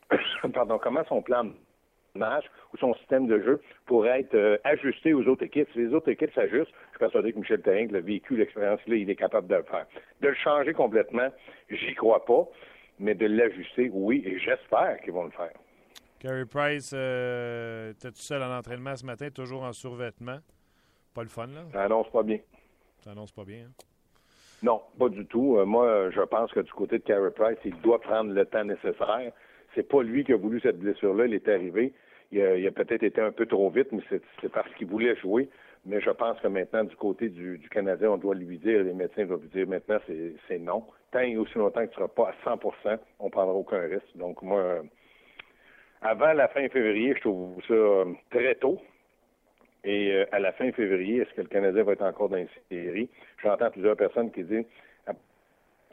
[0.53, 1.53] pardon, comment son plan de
[2.15, 5.67] match ou son système de jeu pourrait être euh, ajusté aux autres équipes.
[5.73, 9.09] Si les autres équipes s'ajustent, je suis persuadé que Michel Terrien, le vécu, l'expérience-là, il
[9.09, 9.85] est capable de le faire.
[10.21, 11.29] De le changer complètement,
[11.69, 12.45] j'y crois pas
[12.99, 15.53] mais de l'ajuster, oui, et j'espère qu'ils vont le faire.
[16.19, 20.39] Carey Price, euh, tu seul en entraînement ce matin, toujours en survêtement.
[21.13, 21.65] Pas le fun, là?
[21.71, 22.39] Ça annonce pas bien.
[23.03, 23.71] Ça annonce pas bien, hein?
[24.63, 25.57] Non, pas du tout.
[25.57, 28.63] Euh, moi, je pense que du côté de Carey Price, il doit prendre le temps
[28.63, 29.31] nécessaire.
[29.75, 31.27] C'est pas lui qui a voulu cette blessure-là.
[31.27, 31.93] Il est arrivé.
[32.31, 35.49] Il a, peut-être été un peu trop vite, mais c'est parce qu'il voulait jouer.
[35.85, 38.93] Mais je pense que maintenant, du côté du, du Canadien, on doit lui dire, les
[38.93, 42.07] médecins doivent lui dire maintenant, c'est non tant et aussi longtemps que tu ne seras
[42.09, 44.15] pas à 100% on ne prendra aucun risque.
[44.15, 44.83] Donc, moi, euh,
[46.01, 48.79] avant la fin février, je trouve ça euh, très tôt.
[49.87, 52.49] Et euh, à la fin février, est-ce que le Canadien va être encore dans une
[52.69, 53.09] série?
[53.41, 54.65] J'entends plusieurs personnes qui disent
[55.07, 55.13] à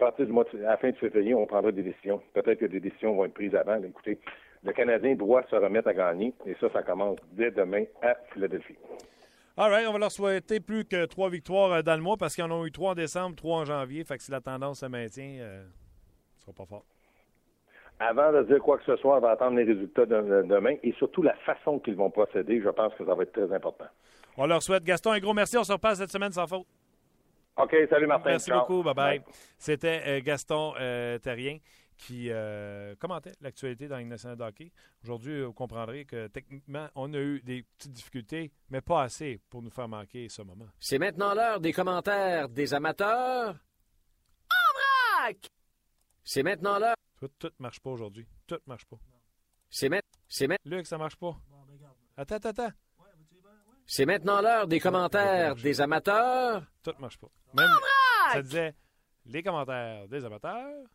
[0.00, 2.20] partir du mois de, à la fin de février, on prendra des décisions.
[2.32, 3.80] Peut-être que des décisions vont être prises avant.
[3.80, 4.18] écoutez,
[4.64, 6.34] le Canadien doit se remettre à gagner.
[6.44, 8.74] Et ça, ça commence dès demain à Philadelphie.
[9.56, 12.34] All right, on va leur souhaiter plus que trois victoires euh, dans le mois parce
[12.34, 14.02] qu'ils en ont eu trois en décembre, trois en janvier.
[14.02, 15.64] Fait que si la tendance se maintient, euh,
[16.38, 16.84] ce sera pas fort.
[18.00, 20.92] Avant de dire quoi que ce soit, on va attendre les résultats de, demain et
[20.94, 22.60] surtout la façon qu'ils vont procéder.
[22.60, 23.86] Je pense que ça va être très important.
[24.36, 25.56] On leur souhaite, Gaston, un gros merci.
[25.56, 26.66] On se repasse cette semaine sans faute.
[27.56, 28.30] OK, salut Martin.
[28.30, 28.82] Merci beaucoup.
[28.82, 29.22] Bye-bye.
[29.56, 30.72] C'était euh, Gaston
[31.22, 31.58] Terrien
[31.96, 34.44] qui euh, commentait l'actualité dans une nationale de
[35.02, 39.62] Aujourd'hui, vous comprendrez que techniquement, on a eu des petites difficultés, mais pas assez pour
[39.62, 40.66] nous faire manquer ce moment.
[40.80, 43.54] C'est maintenant l'heure des commentaires des amateurs.
[44.50, 45.36] En vrac!
[46.24, 46.93] C'est maintenant l'heure.
[47.24, 48.26] Tout, tout marche pas aujourd'hui.
[48.46, 48.98] Tout marche pas.
[49.70, 50.20] C'est maintenant.
[50.28, 51.34] C'est Luc, ça marche pas.
[52.18, 52.72] Attends, attends, attends.
[53.86, 56.64] C'est maintenant l'heure des commentaires des amateurs.
[56.82, 57.28] Tout marche pas.
[57.54, 57.70] Même,
[58.32, 58.74] ça disait
[59.24, 60.86] les commentaires des amateurs.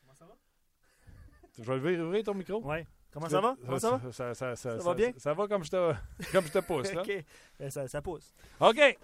[0.00, 0.34] Comment ça va?
[1.58, 2.60] Je vais ouvrir ton micro.
[2.64, 2.78] Oui.
[3.12, 3.56] Comment ça va?
[3.64, 4.12] Comment ça, va?
[4.12, 5.12] Ça, ça, ça, va bien?
[5.18, 5.94] Ça va comme je te,
[6.32, 6.92] comme je te pousse.
[6.92, 7.02] Là.
[7.02, 7.24] OK.
[7.60, 8.34] Ben, ça, pousse.
[8.58, 8.98] OK.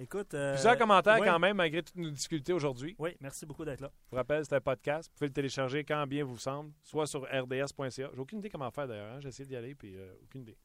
[0.00, 0.32] Écoute.
[0.32, 2.96] Euh, Plusieurs commentaires quand même, malgré toutes nos difficultés aujourd'hui.
[2.98, 3.92] Oui, merci beaucoup d'être là.
[4.06, 5.10] Je vous rappelle, c'est un podcast.
[5.10, 7.90] Vous pouvez le télécharger quand bien vous semble, soit sur rds.ca.
[7.90, 9.12] J'ai aucune idée comment faire d'ailleurs.
[9.12, 9.20] Hein.
[9.20, 10.56] J'ai essayé d'y aller, puis euh, aucune idée.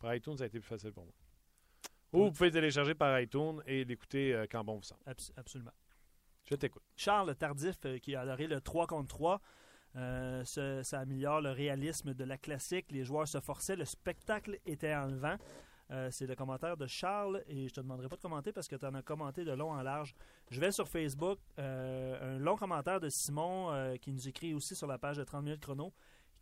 [0.00, 1.14] Par iTunes, ça a été plus facile pour moi.
[2.12, 5.02] Ou vous pouvez le télécharger par iTunes et l'écouter euh, quand bon vous semble.
[5.36, 5.70] absolument.
[6.46, 6.82] Je t'écoute.
[6.96, 9.40] Charles Tardif, qui a adoré le 3 contre 3.
[10.44, 12.86] ça améliore le réalisme de la classique.
[12.90, 13.76] Les joueurs se forçaient.
[13.76, 15.36] Le spectacle était enlevant.
[15.90, 18.76] Euh, c'est le commentaire de Charles et je te demanderai pas de commenter parce que
[18.76, 20.14] tu en as commenté de long en large.
[20.50, 24.76] Je vais sur Facebook, euh, un long commentaire de Simon euh, qui nous écrit aussi
[24.76, 25.92] sur la page de 30 minutes chrono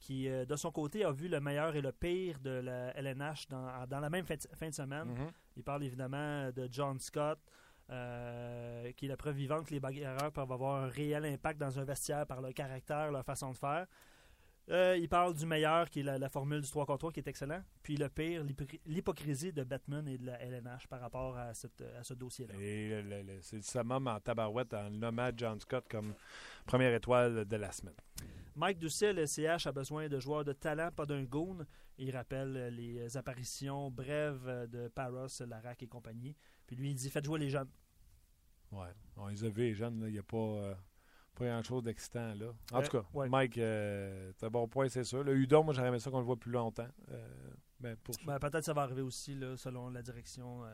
[0.01, 4.01] qui, de son côté, a vu le meilleur et le pire de la LNH dans,
[4.01, 4.37] la même fin
[4.69, 5.09] de, semaine.
[5.09, 5.33] Mm-hmm.
[5.57, 7.41] Il parle évidemment de John Scott,
[7.89, 11.83] qui est la preuve vivante que les bagarreurs peuvent avoir un réel impact dans un
[11.83, 13.89] vestiaire par leur caractère, leur façon de faire.
[14.71, 17.29] Euh, il parle du meilleur, qui est la, formule du 3 contre 3, qui est
[17.29, 17.63] excellent.
[17.83, 18.45] Puis le pire,
[18.85, 22.55] l'hypocrisie de Batman et de la LNH par rapport à, ce dossier-là.
[22.61, 23.03] Et
[23.41, 26.15] c'est le summum en tabarouette en nommant John Scott comme
[26.67, 27.95] première étoile de la semaine.
[28.57, 31.65] Mike Doucet, le CH, a besoin de joueurs de talent, pas d'un goon.
[31.97, 36.37] Il rappelle les apparitions brèves de Paros, Larac et compagnie.
[36.67, 37.71] Puis lui, il dit Faites jouer les jeunes.
[38.71, 40.03] Ouais, on les a vus, les jeunes.
[40.07, 40.37] Il n'y a pas.
[40.37, 40.75] Euh,
[41.39, 42.53] pas grand-chose d'excitant là.
[42.73, 45.23] En tout cas, Mike, euh, c'est un bon point, c'est sûr.
[45.23, 46.89] Le Udon, moi, j'aurais aimé ça qu'on le voit plus longtemps.
[47.11, 47.29] Euh,
[47.81, 50.69] ben, ben, peut-être que ça va arriver aussi, là, selon la direction euh,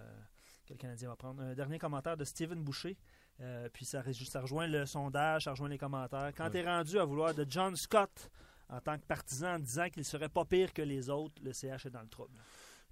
[0.66, 1.42] que le Canadien va prendre.
[1.42, 2.96] Un dernier commentaire de Steven Boucher.
[3.72, 6.32] puis ça, ça, rejoint le sondage, ça rejoint les commentaires.
[6.36, 8.30] Quand tu es rendu à vouloir de John Scott
[8.70, 11.86] en tant que partisan en disant qu'il serait pas pire que les autres, le CH
[11.86, 12.38] est dans le trouble.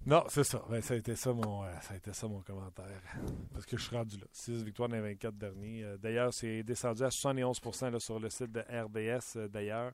[0.05, 0.61] Non, c'est ça.
[0.69, 3.01] Ben, ça, a été ça, mon, euh, ça ça mon commentaire.
[3.53, 4.25] Parce que je suis rendu là.
[4.33, 5.83] 6 victoires dans les 24 derniers.
[5.83, 9.93] Euh, d'ailleurs, c'est descendu à 71 là, sur le site de RDS, euh, d'ailleurs.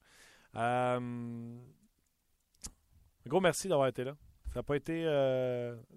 [0.56, 1.00] un
[3.28, 4.16] gros merci d'avoir été là.
[4.48, 5.04] Ça n'a pas été.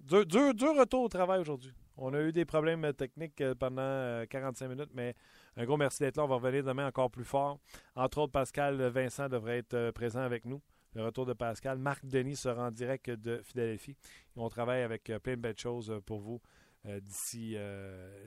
[0.03, 1.73] dur, dur, dur, retour au travail aujourd'hui.
[1.97, 5.15] On a eu des problèmes techniques pendant 45 minutes, mais
[5.57, 6.25] un gros merci d'être là.
[6.25, 7.57] On va revenir demain encore plus fort.
[7.95, 10.61] Entre autres, Pascal Vincent devrait être présent avec nous
[10.95, 11.77] le retour de Pascal.
[11.77, 13.95] Marc Denis sera en direct de Philadelphie.
[14.35, 16.41] On travaille avec euh, plein de belles choses euh, pour vous
[16.85, 17.55] euh, d'ici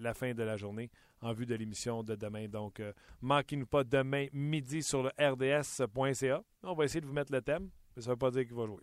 [0.00, 0.90] la fin de la journée
[1.20, 2.48] en vue de l'émission de demain.
[2.48, 2.80] Donc,
[3.20, 6.42] manquez-nous pas demain midi sur le rds.ca.
[6.62, 8.54] On va essayer de vous mettre le thème, mais ça ne veut pas dire qu'il
[8.54, 8.82] va jouer.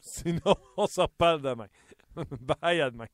[0.00, 1.68] Sinon, on s'en parle demain.
[2.40, 3.06] bye, à demain.